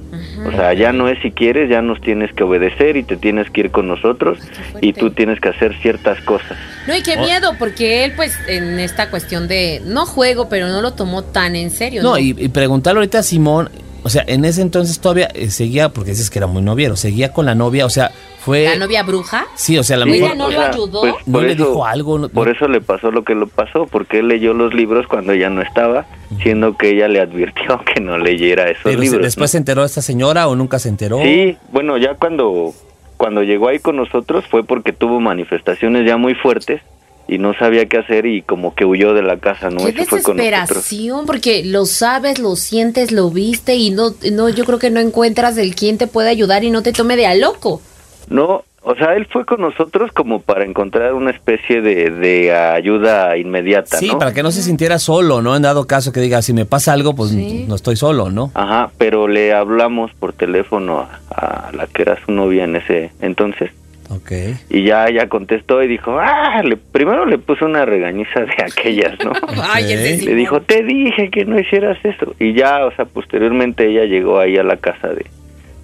O 0.45 0.51
sea, 0.51 0.73
ya 0.73 0.91
no 0.91 1.07
es 1.09 1.17
si 1.21 1.31
quieres, 1.31 1.69
ya 1.69 1.81
nos 1.81 1.99
tienes 2.01 2.31
que 2.33 2.43
obedecer 2.43 2.95
y 2.97 3.03
te 3.03 3.17
tienes 3.17 3.49
que 3.49 3.61
ir 3.61 3.71
con 3.71 3.87
nosotros 3.87 4.37
y 4.81 4.93
tú 4.93 5.09
tienes 5.11 5.39
que 5.39 5.49
hacer 5.49 5.75
ciertas 5.81 6.21
cosas. 6.21 6.57
No, 6.87 6.95
y 6.95 7.01
qué 7.03 7.15
Oh. 7.17 7.21
miedo, 7.25 7.55
porque 7.57 8.03
él, 8.05 8.13
pues, 8.15 8.37
en 8.47 8.79
esta 8.79 9.09
cuestión 9.09 9.47
de 9.47 9.81
no 9.85 10.05
juego, 10.05 10.47
pero 10.49 10.67
no 10.69 10.81
lo 10.81 10.93
tomó 10.93 11.23
tan 11.23 11.55
en 11.55 11.71
serio. 11.71 12.03
No, 12.03 12.11
No, 12.11 12.17
y, 12.19 12.35
y 12.37 12.49
preguntarle 12.49 12.99
ahorita 12.99 13.19
a 13.19 13.23
Simón, 13.23 13.69
o 14.03 14.09
sea, 14.09 14.23
en 14.27 14.45
ese 14.45 14.61
entonces 14.61 14.99
todavía 14.99 15.27
eh, 15.33 15.49
seguía, 15.49 15.89
porque 15.89 16.11
dices 16.11 16.29
que 16.29 16.39
era 16.39 16.47
muy 16.47 16.61
noviero, 16.61 16.95
seguía 16.95 17.31
con 17.33 17.45
la 17.45 17.55
novia, 17.55 17.85
o 17.85 17.89
sea, 17.89 18.11
fue... 18.39 18.63
La 18.65 18.77
novia 18.77 19.03
bruja. 19.03 19.45
Sí, 19.55 19.77
o 19.77 19.83
sea, 19.83 19.97
a 19.97 19.99
lo 19.99 20.05
Sí, 20.05 20.11
mejor 20.11 20.29
ella 20.29 20.35
no 20.37 20.49
lo 20.49 20.61
ayudó. 20.61 21.05
no 21.05 21.33
por 21.33 21.43
le 21.43 21.53
eso- 21.53 21.65
dijo 21.65 21.85
algo. 21.85 22.17
no- 22.19 22.29
Por 22.29 22.47
eso 22.49 22.67
le 22.67 22.79
pasó 22.81 23.11
lo 23.11 23.23
que 23.23 23.35
le 23.35 23.45
pasó, 23.47 23.87
porque 23.87 24.19
él 24.19 24.27
leyó 24.29 24.53
los 24.53 24.73
libros 24.73 25.05
cuando 25.07 25.33
ella 25.33 25.49
no 25.49 25.61
estaba, 25.61 26.05
siendo 26.41 26.77
que 26.77 26.89
ella 26.91 27.07
le 27.07 27.19
advirtió 27.19 27.81
que 27.93 27.99
no 28.01 28.17
leyera 28.17 28.69
esos 28.69 28.83
pero 28.83 28.99
libros. 29.01 29.21
después 29.21 29.49
¿no? 29.49 29.51
se 29.53 29.57
enteró 29.57 29.83
esta 29.83 30.01
señora 30.01 30.47
o 30.47 30.55
nunca 30.55 30.79
se 30.79 30.89
enteró. 30.89 31.19
Sí, 31.21 31.57
bueno, 31.71 31.97
ya 31.97 32.13
cuando, 32.15 32.73
cuando 33.17 33.43
llegó 33.43 33.67
ahí 33.67 33.79
con 33.79 33.95
nosotros 33.97 34.45
fue 34.49 34.63
porque 34.63 34.93
tuvo 34.93 35.19
manifestaciones 35.19 36.05
ya 36.07 36.15
muy 36.17 36.33
fuertes 36.35 36.81
y 37.27 37.37
no 37.37 37.53
sabía 37.53 37.85
qué 37.87 37.97
hacer 37.97 38.25
y 38.25 38.41
como 38.41 38.73
que 38.73 38.85
huyó 38.85 39.13
de 39.13 39.23
la 39.23 39.37
casa, 39.37 39.69
¿no? 39.69 39.85
Qué 39.85 39.91
desesperación, 39.91 41.25
porque 41.25 41.63
lo 41.65 41.85
sabes, 41.85 42.39
lo 42.39 42.55
sientes, 42.55 43.11
lo 43.11 43.29
viste 43.29 43.75
y 43.75 43.89
no, 43.89 44.13
no, 44.31 44.49
yo 44.49 44.65
creo 44.65 44.79
que 44.79 44.89
no 44.89 44.99
encuentras 44.99 45.57
el 45.57 45.75
quien 45.75 45.97
te 45.97 46.07
puede 46.07 46.29
ayudar 46.29 46.63
y 46.63 46.69
no 46.69 46.83
te 46.83 46.93
tome 46.93 47.15
de 47.15 47.27
a 47.27 47.35
loco. 47.35 47.81
No, 48.29 48.63
o 48.89 48.95
sea, 48.95 49.15
él 49.15 49.27
fue 49.29 49.45
con 49.45 49.59
nosotros 49.59 50.13
como 50.13 50.41
para 50.41 50.63
encontrar 50.63 51.13
una 51.13 51.31
especie 51.31 51.81
de, 51.81 52.09
de 52.09 52.55
ayuda 52.55 53.35
inmediata, 53.35 53.97
Sí, 53.97 54.09
para 54.17 54.33
que 54.33 54.41
no 54.41 54.51
se 54.51 54.61
sintiera 54.61 54.97
solo, 54.97 55.41
¿no? 55.41 55.57
En 55.57 55.63
dado 55.63 55.85
caso 55.87 56.13
que 56.13 56.21
diga, 56.21 56.41
si 56.41 56.53
me 56.53 56.65
pasa 56.65 56.93
algo, 56.93 57.13
pues 57.13 57.33
no 57.33 57.75
estoy 57.75 57.97
solo, 57.97 58.29
¿no? 58.29 58.49
Ajá, 58.53 58.91
pero 58.97 59.27
le 59.27 59.53
hablamos 59.53 60.11
por 60.13 60.31
teléfono 60.31 61.05
a, 61.29 61.69
la 61.73 61.87
que 61.87 62.03
era 62.03 62.17
su 62.25 62.31
novia 62.31 62.63
en 62.63 62.77
ese 62.77 63.11
entonces. 63.19 63.71
Ok. 64.09 64.31
Y 64.69 64.83
ya 64.83 65.07
ella 65.07 65.27
contestó 65.27 65.83
y 65.83 65.87
dijo, 65.87 66.17
ah, 66.19 66.61
le, 66.63 66.77
primero 66.77 67.25
le 67.25 67.37
puso 67.37 67.65
una 67.65 67.85
regañiza 67.85 68.41
de 68.41 68.63
aquellas, 68.63 69.17
¿no? 69.23 69.31
le 69.79 70.35
dijo, 70.35 70.61
te 70.61 70.83
dije 70.83 71.29
que 71.29 71.45
no 71.45 71.59
hicieras 71.59 71.97
eso. 72.03 72.35
Y 72.39 72.53
ya, 72.53 72.85
o 72.85 72.91
sea, 72.91 73.05
posteriormente 73.05 73.87
ella 73.87 74.05
llegó 74.05 74.39
ahí 74.39 74.57
a 74.57 74.63
la 74.63 74.77
casa 74.77 75.09
de, 75.09 75.25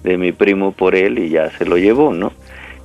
de 0.02 0.16
mi 0.16 0.32
primo 0.32 0.72
por 0.72 0.94
él 0.94 1.18
y 1.18 1.30
ya 1.30 1.50
se 1.50 1.64
lo 1.64 1.76
llevó, 1.76 2.12
¿no? 2.12 2.32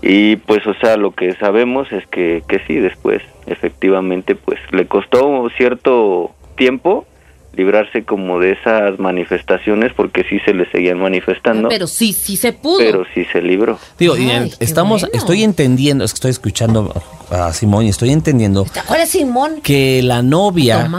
Y 0.02 0.38
pues, 0.38 0.66
o 0.66 0.74
sea, 0.76 0.98
lo 0.98 1.12
que 1.12 1.34
sabemos 1.34 1.92
es 1.92 2.06
que, 2.08 2.42
que 2.48 2.60
sí, 2.68 2.76
después, 2.76 3.22
efectivamente, 3.48 4.36
pues 4.36 4.60
le 4.72 4.86
costó 4.86 5.50
cierto 5.58 6.32
tiempo 6.56 7.06
librarse 7.54 8.04
como 8.04 8.40
de 8.40 8.52
esas 8.54 9.00
manifestaciones 9.00 9.92
porque 9.94 10.24
sí 10.24 10.40
se 10.46 10.54
le 10.54 10.70
seguían 10.72 11.00
manifestando. 11.00 11.70
Pero 11.70 11.88
sí, 11.88 12.14
sí 12.14 12.38
se 12.38 12.54
pudo. 12.54 12.78
Pero 12.78 13.06
sí 13.14 13.26
se 13.26 13.42
libró. 13.42 13.80
Digo, 13.98 14.16
estamos, 14.60 15.08
estoy 15.14 15.44
entendiendo, 15.44 16.04
es 16.04 16.12
que 16.12 16.18
estoy 16.18 16.32
escuchando 16.32 16.94
a 17.32 17.52
Simón 17.54 17.86
y 17.86 17.90
estoy 17.90 18.12
entendiendo. 18.12 18.66
¿Cuál 18.88 19.02
es 19.02 19.10
Simón? 19.10 19.62
Que 19.62 20.02
la 20.04 20.22
novia, 20.22 20.90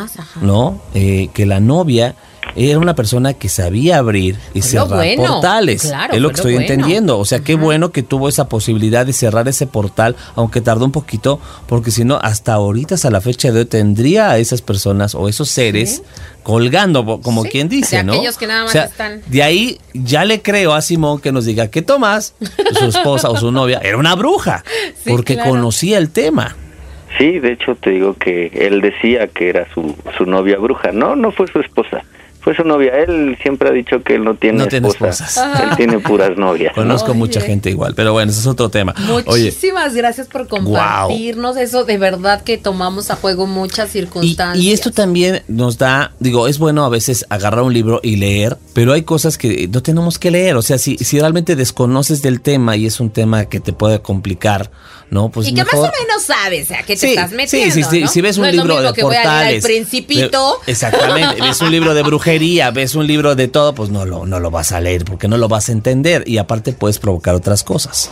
¿no? 0.40 0.80
Eh, 0.94 1.28
que 1.32 1.46
la 1.46 1.60
novia 1.60 2.14
era 2.56 2.78
una 2.78 2.94
persona 2.94 3.34
que 3.34 3.48
sabía 3.48 3.98
abrir 3.98 4.36
y 4.54 4.62
cerrar 4.62 5.06
portales. 5.16 5.92
es 6.12 6.20
lo 6.20 6.28
que 6.28 6.36
estoy 6.36 6.56
entendiendo. 6.56 7.18
O 7.18 7.24
sea, 7.24 7.40
qué 7.40 7.54
bueno 7.54 7.92
que 7.92 8.02
tuvo 8.02 8.28
esa 8.28 8.48
posibilidad 8.48 9.06
de 9.06 9.12
cerrar 9.12 9.48
ese 9.48 9.66
portal, 9.66 10.16
aunque 10.34 10.60
tardó 10.60 10.84
un 10.84 10.92
poquito, 10.92 11.40
porque 11.66 11.90
si 11.90 12.04
no, 12.04 12.18
hasta 12.22 12.54
ahorita, 12.54 12.94
hasta 12.94 13.10
la 13.10 13.20
fecha 13.20 13.52
de 13.52 13.60
hoy, 13.60 13.64
tendría 13.66 14.30
a 14.30 14.38
esas 14.38 14.62
personas 14.62 15.14
o 15.14 15.28
esos 15.28 15.48
seres 15.48 16.02
colgando, 16.42 17.20
como 17.20 17.44
quien 17.44 17.68
dice, 17.68 18.02
¿no? 18.02 18.12
Aquellos 18.12 18.36
que 18.36 18.46
nada 18.46 18.64
más 18.64 18.74
están. 18.74 19.22
De 19.26 19.42
ahí 19.42 19.78
ya 19.92 20.24
le 20.24 20.42
creo 20.42 20.74
a 20.74 20.82
Simón 20.82 21.20
que 21.20 21.32
nos 21.32 21.44
diga 21.44 21.68
que 21.68 21.82
Tomás, 21.82 22.34
su 22.78 22.86
esposa 22.86 23.30
o 23.30 23.36
su 23.36 23.52
novia, 23.52 23.80
era 23.82 23.96
una 23.96 24.14
bruja, 24.14 24.64
porque 25.06 25.36
conocía 25.38 25.98
el 25.98 26.10
tema. 26.10 26.56
Sí, 27.18 27.38
de 27.38 27.52
hecho 27.52 27.74
te 27.74 27.90
digo 27.90 28.14
que 28.14 28.46
él 28.54 28.80
decía 28.80 29.26
que 29.26 29.48
era 29.48 29.66
su, 29.74 29.94
su 30.16 30.26
novia 30.26 30.56
bruja. 30.58 30.92
No, 30.92 31.16
no 31.16 31.32
fue 31.32 31.48
su 31.48 31.60
esposa 31.60 32.04
fue 32.40 32.56
su 32.56 32.64
novia. 32.64 32.92
Él 32.98 33.36
siempre 33.42 33.68
ha 33.68 33.72
dicho 33.72 34.02
que 34.02 34.14
él 34.14 34.24
no 34.24 34.34
tiene, 34.34 34.64
esposas. 34.64 35.36
Él 35.36 35.76
tiene 35.76 35.98
puras 35.98 36.36
novias. 36.36 36.74
Conozco 36.74 37.14
mucha 37.14 37.40
gente 37.40 37.70
igual, 37.70 37.94
pero 37.94 38.12
bueno, 38.12 38.30
ese 38.30 38.40
es 38.40 38.46
otro 38.46 38.68
tema. 38.68 38.94
Muchísimas 38.98 39.94
gracias 39.94 40.26
por 40.26 40.48
compartirnos 40.48 41.56
eso. 41.56 41.84
De 41.84 41.98
verdad 41.98 42.42
que 42.42 42.58
tomamos 42.58 43.10
a 43.10 43.16
juego 43.16 43.46
muchas 43.46 43.90
circunstancias. 43.90 44.64
Y, 44.64 44.72
esto 44.72 44.90
también 44.90 45.42
nos 45.48 45.78
da, 45.78 46.12
digo, 46.18 46.48
es 46.48 46.58
bueno 46.58 46.84
a 46.84 46.88
veces 46.88 47.26
agarrar 47.28 47.62
un 47.62 47.74
libro 47.74 48.00
y 48.02 48.16
leer, 48.16 48.56
pero 48.72 48.92
hay 48.92 49.02
cosas 49.02 49.36
que 49.36 49.68
no 49.68 49.82
tenemos 49.82 50.18
que 50.18 50.30
leer. 50.30 50.56
O 50.56 50.62
sea, 50.62 50.78
si, 50.78 50.96
si 50.98 51.20
realmente 51.20 51.56
desconoces 51.56 52.22
del 52.22 52.40
tema 52.40 52.76
y 52.76 52.86
es 52.86 53.00
un 53.00 53.10
tema 53.10 53.44
que 53.44 53.60
te 53.60 53.72
puede 53.72 54.00
complicar, 54.00 54.70
¿no? 55.10 55.28
Pues 55.28 55.48
y 55.48 55.54
que 55.54 55.64
más 55.64 55.74
o 55.74 55.82
menos 55.82 56.22
sabes 56.24 56.70
a 56.70 56.82
qué 56.82 56.96
te 56.96 57.10
estás 57.10 57.32
metiendo. 57.32 57.74
Sí, 57.74 57.82
sí, 57.82 58.06
Si 58.06 58.20
ves 58.20 58.38
un 58.38 58.50
libro 58.50 58.80
de 58.80 58.94
portales. 58.94 59.64
principito. 59.64 60.60
exactamente. 60.66 61.40
ves 61.42 61.60
un 61.60 61.70
libro 61.70 61.94
de 61.94 62.02
brujería, 62.02 62.29
ves 62.72 62.94
un 62.94 63.06
libro 63.06 63.34
de 63.34 63.48
todo, 63.48 63.74
pues 63.74 63.90
no 63.90 64.04
lo, 64.04 64.24
no 64.24 64.38
lo 64.38 64.50
vas 64.50 64.72
a 64.72 64.80
leer 64.80 65.04
porque 65.04 65.26
no 65.26 65.36
lo 65.36 65.48
vas 65.48 65.68
a 65.68 65.72
entender. 65.72 66.22
Y 66.26 66.38
aparte 66.38 66.72
puedes 66.72 66.98
provocar 66.98 67.34
otras 67.34 67.64
cosas. 67.64 68.10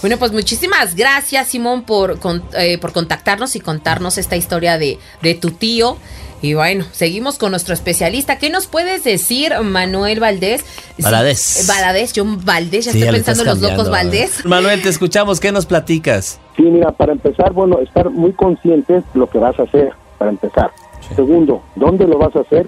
Bueno, 0.00 0.16
pues 0.18 0.32
muchísimas 0.32 0.96
gracias, 0.96 1.48
Simón, 1.48 1.84
por, 1.84 2.18
eh, 2.54 2.78
por 2.78 2.92
contactarnos 2.92 3.54
y 3.54 3.60
contarnos 3.60 4.18
esta 4.18 4.36
historia 4.36 4.78
de, 4.78 4.98
de 5.22 5.34
tu 5.34 5.52
tío. 5.52 5.96
Y 6.40 6.54
bueno, 6.54 6.84
seguimos 6.90 7.38
con 7.38 7.52
nuestro 7.52 7.72
especialista. 7.72 8.36
¿Qué 8.36 8.50
nos 8.50 8.66
puedes 8.66 9.04
decir, 9.04 9.52
Manuel 9.62 10.18
Valdés? 10.18 10.64
Valadez. 10.98 11.68
Valadez, 11.68 12.12
yo 12.14 12.24
Valdés, 12.26 12.86
ya 12.86 12.90
estoy 12.90 13.12
pensando 13.12 13.42
en 13.44 13.48
los 13.48 13.60
locos 13.60 13.90
Valdés. 13.90 14.44
Manuel, 14.44 14.82
te 14.82 14.88
escuchamos, 14.88 15.38
¿qué 15.38 15.52
nos 15.52 15.66
platicas? 15.66 16.40
Sí, 16.56 16.62
mira, 16.62 16.90
para 16.90 17.12
empezar, 17.12 17.52
bueno, 17.52 17.78
estar 17.78 18.10
muy 18.10 18.32
conscientes 18.32 19.04
de 19.14 19.20
lo 19.20 19.30
que 19.30 19.38
vas 19.38 19.56
a 19.60 19.62
hacer, 19.62 19.92
para 20.18 20.32
empezar. 20.32 20.72
Segundo, 21.14 21.62
¿dónde 21.76 22.08
lo 22.08 22.18
vas 22.18 22.34
a 22.34 22.40
hacer 22.40 22.66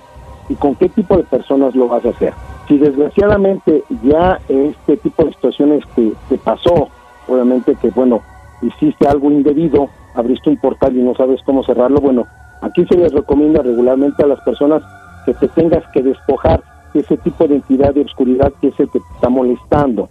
y 0.48 0.54
con 0.54 0.74
qué 0.74 0.88
tipo 0.88 1.16
de 1.16 1.24
personas 1.24 1.74
lo 1.74 1.88
vas 1.88 2.04
a 2.04 2.10
hacer? 2.10 2.32
Si 2.68 2.78
desgraciadamente 2.78 3.82
ya 4.02 4.40
este 4.48 4.96
tipo 4.98 5.24
de 5.24 5.32
situaciones 5.32 5.84
que 5.94 6.12
te 6.28 6.38
pasó, 6.38 6.88
obviamente 7.28 7.74
que, 7.80 7.90
bueno, 7.90 8.20
hiciste 8.62 9.06
algo 9.06 9.30
indebido, 9.30 9.88
abriste 10.14 10.50
un 10.50 10.56
portal 10.56 10.96
y 10.96 11.02
no 11.02 11.14
sabes 11.14 11.40
cómo 11.44 11.62
cerrarlo, 11.62 12.00
bueno, 12.00 12.26
Aquí 12.64 12.86
se 12.86 12.96
les 12.96 13.12
recomienda 13.12 13.62
regularmente 13.62 14.22
a 14.22 14.26
las 14.26 14.40
personas 14.40 14.82
que 15.26 15.34
te 15.34 15.48
tengas 15.48 15.84
que 15.92 16.02
despojar 16.02 16.62
de 16.94 17.00
ese 17.00 17.18
tipo 17.18 17.46
de 17.46 17.56
entidad 17.56 17.92
de 17.92 18.00
oscuridad 18.00 18.54
que 18.58 18.68
es 18.68 18.74
que 18.74 18.86
te 18.86 18.98
está 19.14 19.28
molestando. 19.28 20.08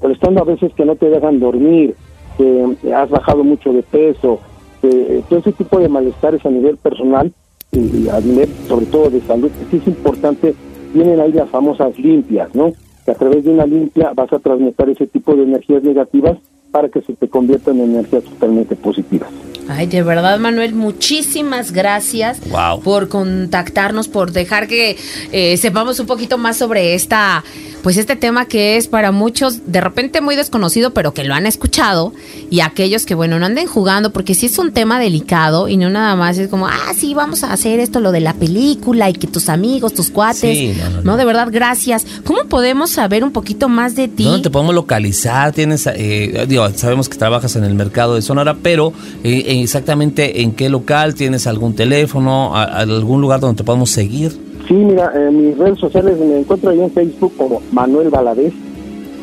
Molestando 0.00 0.40
a 0.40 0.44
veces 0.44 0.72
que 0.72 0.86
no 0.86 0.96
te 0.96 1.10
dejan 1.10 1.40
dormir, 1.40 1.94
que 2.38 2.94
has 2.94 3.10
bajado 3.10 3.44
mucho 3.44 3.74
de 3.74 3.82
peso, 3.82 4.40
todo 4.80 5.38
ese 5.40 5.52
tipo 5.52 5.78
de 5.78 5.90
malestares 5.90 6.44
a 6.46 6.48
nivel 6.48 6.78
personal 6.78 7.32
y 7.72 8.08
a 8.08 8.20
nivel 8.20 8.48
sobre 8.68 8.86
todo 8.86 9.10
de 9.10 9.20
salud, 9.22 9.50
sí 9.70 9.76
es 9.76 9.86
importante, 9.86 10.54
vienen 10.92 11.20
ahí 11.20 11.32
las 11.32 11.48
famosas 11.50 11.96
limpias, 11.98 12.54
¿no? 12.54 12.72
Que 13.04 13.12
a 13.12 13.14
través 13.14 13.44
de 13.44 13.50
una 13.50 13.66
limpia 13.66 14.12
vas 14.14 14.32
a 14.32 14.38
transmitir 14.38 14.90
ese 14.90 15.06
tipo 15.06 15.34
de 15.34 15.44
energías 15.44 15.82
negativas 15.82 16.38
para 16.70 16.88
que 16.88 17.00
se 17.02 17.14
te 17.14 17.28
conviertan 17.28 17.78
en 17.78 17.90
energías 17.90 18.24
totalmente 18.24 18.76
positivas. 18.76 19.30
Ay, 19.68 19.86
de 19.86 20.02
verdad, 20.02 20.38
Manuel, 20.40 20.74
muchísimas 20.74 21.70
gracias 21.70 22.40
por 22.82 23.08
contactarnos, 23.08 24.08
por 24.08 24.32
dejar 24.32 24.66
que 24.66 24.96
eh, 25.30 25.56
sepamos 25.58 26.00
un 26.00 26.06
poquito 26.06 26.38
más 26.38 26.56
sobre 26.56 26.94
esta, 26.94 27.44
pues 27.82 27.96
este 27.96 28.16
tema 28.16 28.46
que 28.46 28.76
es 28.76 28.88
para 28.88 29.12
muchos 29.12 29.60
de 29.66 29.80
repente 29.80 30.20
muy 30.20 30.36
desconocido, 30.36 30.92
pero 30.92 31.14
que 31.14 31.24
lo 31.24 31.34
han 31.34 31.46
escuchado 31.46 32.12
y 32.50 32.60
aquellos 32.60 33.06
que, 33.06 33.14
bueno, 33.14 33.38
no 33.38 33.46
anden 33.46 33.66
jugando, 33.66 34.12
porque 34.12 34.34
sí 34.34 34.46
es 34.46 34.58
un 34.58 34.72
tema 34.72 34.98
delicado 34.98 35.68
y 35.68 35.76
no 35.76 35.90
nada 35.90 36.16
más 36.16 36.38
es 36.38 36.48
como, 36.48 36.66
ah, 36.66 36.92
sí, 36.96 37.14
vamos 37.14 37.42
a 37.42 37.52
hacer 37.52 37.80
esto, 37.80 38.00
lo 38.00 38.12
de 38.12 38.20
la 38.20 38.34
película 38.34 39.08
y 39.08 39.14
que 39.14 39.26
tus 39.26 39.48
amigos, 39.48 39.94
tus 39.94 40.10
cuates, 40.10 40.76
no, 41.04 41.16
de 41.16 41.24
verdad, 41.24 41.48
gracias. 41.50 42.06
¿Cómo 42.24 42.44
podemos 42.44 42.90
saber 42.90 43.24
un 43.24 43.32
poquito 43.32 43.68
más 43.68 43.94
de 43.94 44.08
ti? 44.08 44.24
¿Dónde 44.24 44.42
te 44.42 44.50
podemos 44.50 44.74
localizar? 44.74 45.52
Tienes, 45.52 45.86
eh, 45.86 46.44
digo, 46.48 46.68
sabemos 46.74 47.08
que 47.08 47.16
trabajas 47.16 47.56
en 47.56 47.64
el 47.64 47.74
mercado 47.74 48.14
de 48.14 48.22
Sonora, 48.22 48.56
pero 48.62 48.92
eh, 49.24 49.60
exactamente 49.62 50.42
en 50.42 50.52
qué 50.52 50.68
local, 50.68 51.14
tienes 51.14 51.46
algún 51.46 51.74
teléfono, 51.74 52.54
algún 52.54 53.20
lugar 53.20 53.40
donde 53.40 53.56
te 53.56 53.64
podamos 53.64 53.90
seguir. 53.90 54.49
Sí, 54.70 54.76
mira, 54.76 55.12
en 55.16 55.36
mis 55.36 55.58
redes 55.58 55.80
sociales 55.80 56.16
me 56.20 56.38
encuentro 56.38 56.70
ahí 56.70 56.80
en 56.80 56.92
Facebook 56.92 57.32
como 57.36 57.60
Manuel 57.72 58.08
Valadez, 58.08 58.52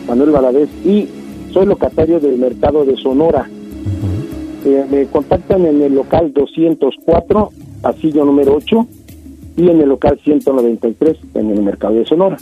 Manuel 0.06 0.32
Valadez, 0.32 0.68
y 0.84 1.08
soy 1.54 1.66
locatario 1.66 2.20
del 2.20 2.38
mercado 2.38 2.84
de 2.84 2.98
Sonora. 2.98 3.50
Eh, 4.66 4.86
me 4.92 5.06
contactan 5.06 5.66
en 5.66 5.82
el 5.82 5.96
local 5.96 6.34
204, 6.34 7.50
pasillo 7.82 8.26
número 8.26 8.56
8, 8.56 8.88
y 9.56 9.70
en 9.70 9.80
el 9.80 9.88
local 9.88 10.20
193, 10.22 11.18
en 11.36 11.52
el 11.52 11.62
mercado 11.64 11.94
de 11.94 12.06
Sonora. 12.06 12.36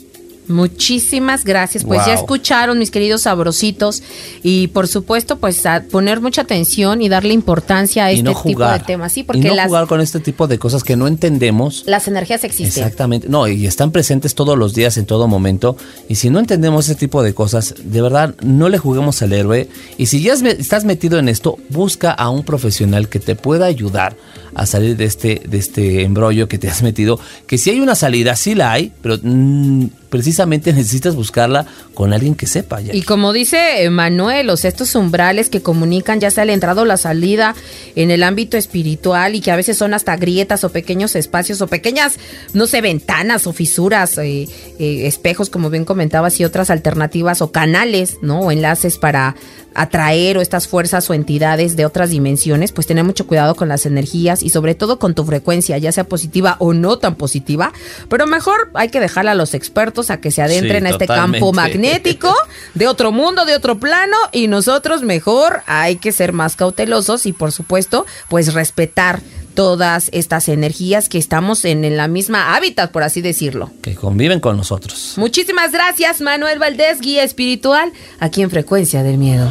Muchísimas 0.48 1.44
gracias. 1.44 1.84
Pues 1.84 2.06
ya 2.06 2.14
escucharon, 2.14 2.78
mis 2.78 2.92
queridos 2.92 3.24
sabrositos. 3.24 4.04
Y 4.44 4.68
por 4.68 4.88
supuesto, 4.88 5.38
pues 5.38 5.66
a 5.66 5.84
poner 5.90 6.22
mucha 6.22 6.42
atención 6.42 7.02
y 7.02 7.10
darle 7.10 7.34
importancia 7.34 8.06
a 8.06 8.12
este 8.12 8.34
tipo 8.44 8.66
de 8.66 8.80
temas. 8.80 9.12
Sí, 9.14 9.24
porque 9.24 9.42
y 9.42 9.44
no 9.44 9.64
jugar 9.64 9.88
con 9.88 10.02
este 10.02 10.20
tipo 10.20 10.48
de 10.48 10.60
cosas 10.60 10.84
que 10.84 10.96
no 10.96 11.08
entendemos. 11.08 11.84
Las 11.86 12.08
energías 12.08 12.44
existen. 12.44 12.84
Exactamente. 12.84 13.28
No, 13.30 13.48
y 13.48 13.66
están 13.66 13.92
presentes 13.92 14.36
todos 14.36 14.58
los 14.58 14.74
días, 14.74 14.98
en 14.98 15.06
todo 15.06 15.28
momento. 15.28 15.78
Y 16.08 16.16
si 16.16 16.30
no 16.30 16.40
entendemos 16.40 16.86
ese 16.86 16.96
tipo 16.96 17.24
de 17.24 17.34
cosas, 17.34 17.76
de 17.84 18.02
verdad, 18.02 18.36
no 18.42 18.70
le 18.70 18.78
juguemos 18.78 19.22
al 19.22 19.34
héroe. 19.34 19.70
Y 19.98 20.08
si 20.08 20.22
ya 20.22 20.34
estás 20.34 20.86
metido 20.86 21.20
en 21.20 21.30
esto, 21.30 21.58
busca 21.70 22.12
a 22.12 22.30
un 22.30 22.44
profesional 22.44 23.10
que 23.10 23.20
te 23.20 23.36
pueda 23.36 23.66
ayudar 23.66 24.16
a 24.56 24.66
salir 24.66 24.96
de 24.98 25.06
este, 25.06 25.42
de 25.48 25.58
este 25.58 26.02
embrollo 26.04 26.48
que 26.48 26.58
te 26.58 26.70
has 26.70 26.82
metido. 26.82 27.20
Que 27.46 27.58
si 27.58 27.70
hay 27.70 27.82
una 27.82 27.94
salida, 27.94 28.36
sí 28.36 28.56
la 28.56 28.72
hay, 28.72 28.92
pero 29.02 29.20
mm, 29.22 29.88
precisamente 30.10 30.72
necesitas 30.72 31.14
buscarla 31.14 31.66
con 31.94 32.14
alguien 32.14 32.36
que 32.36 32.48
sepa. 32.48 32.82
Y 32.82 33.02
como 33.02 33.34
dice 33.34 33.90
Manuel, 33.90 34.50
o 34.50 34.58
sea, 34.58 34.70
estos 34.70 34.96
umbrales 34.96 35.50
que 35.50 35.62
comunican 35.62 36.22
ya 36.22 36.32
sea 36.32 36.46
la 36.46 36.54
entrada 36.54 36.82
o 36.84 36.86
la 36.86 36.96
salida 36.96 37.54
en 37.96 38.12
el 38.12 38.24
ámbito 38.24 38.56
espiritual 38.56 39.36
y 39.36 39.42
que 39.42 39.52
a 39.52 39.58
veces 39.58 39.78
son 39.78 39.94
hasta 39.94 40.16
grietas 40.16 40.64
o 40.64 40.70
pequeños 40.70 41.16
espacios 41.16 41.62
o 41.62 41.68
pequeñas, 41.68 42.18
no 42.54 42.66
sé, 42.66 42.80
ventanas 42.80 43.46
o 43.48 43.54
fisuras, 43.54 44.18
eh, 44.18 44.48
eh, 44.80 45.08
espejos, 45.08 45.50
como 45.50 45.70
bien 45.70 45.84
comentabas, 45.84 46.40
y 46.40 46.46
otras 46.46 46.70
alternativas 46.70 47.42
o 47.42 47.52
canales, 47.52 48.18
¿no? 48.22 48.40
O 48.40 48.52
enlaces 48.52 48.98
para 48.98 49.36
atraer 49.76 50.38
o 50.38 50.42
estas 50.42 50.68
fuerzas 50.68 51.10
o 51.10 51.14
entidades 51.14 51.76
de 51.76 51.86
otras 51.86 52.10
dimensiones, 52.10 52.72
pues 52.72 52.88
tener 52.88 53.04
mucho 53.04 53.28
cuidado 53.28 53.56
con 53.56 53.68
las 53.68 53.86
energías 53.86 54.42
y 54.46 54.52
sobre 54.52 54.76
todo 54.76 55.00
con 55.00 55.16
tu 55.16 55.26
frecuencia, 55.26 55.80
ya 55.80 55.92
sea 55.92 56.04
positiva 56.04 56.56
o 56.60 56.72
no 56.76 57.00
tan 57.00 57.16
positiva, 57.16 57.74
pero 58.10 58.28
mejor 58.28 58.70
hay 58.76 58.90
que 58.90 59.00
dejarla 59.00 59.32
a 59.32 59.36
los 59.36 59.56
expertos 59.56 60.12
a 60.12 60.22
que 60.22 60.30
se 60.30 60.44
adentren 60.44 60.86
a 60.86 60.92
este 60.92 61.08
campo 61.08 61.52
magnético 61.52 62.32
de 62.76 62.88
otro 62.88 63.12
mundo, 63.12 63.46
de 63.46 63.56
otro 63.56 63.80
plano 63.80 64.16
y 64.32 64.48
nosotros 64.48 65.02
mejor 65.02 65.64
hay 65.66 65.96
que 65.96 66.12
ser 66.12 66.32
más 66.32 66.56
cautelosos 66.56 67.26
y 67.26 67.34
por 67.34 67.52
supuesto 67.52 68.06
pues 68.30 68.54
respetar 68.54 69.20
todas 69.56 70.10
estas 70.12 70.48
energías 70.48 71.10
que 71.10 71.18
estamos 71.18 71.66
en, 71.66 71.98
la 71.98 72.08
misma 72.08 72.56
hábitat, 72.56 72.92
por 72.92 73.02
así 73.02 73.22
decirlo. 73.22 73.72
Que 73.82 73.96
conviven 73.96 74.42
con 74.42 74.58
nosotros. 74.58 75.14
Muchísimas 75.18 75.72
gracias, 75.72 76.22
Manuel 76.22 76.60
Valdés, 76.60 77.02
guía 77.02 77.24
espiritual, 77.24 77.92
aquí 78.20 78.44
en 78.44 78.52
Frecuencia 78.52 79.02
del 79.02 79.18
Miedo. 79.18 79.50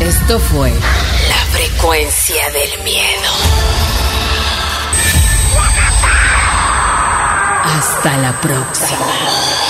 Esto 0.00 0.38
fue 0.38 0.72
Frecuencia 1.84 2.50
del 2.50 2.82
Miedo. 2.82 3.30
Hasta 7.62 8.16
la 8.16 8.40
próxima. 8.40 9.63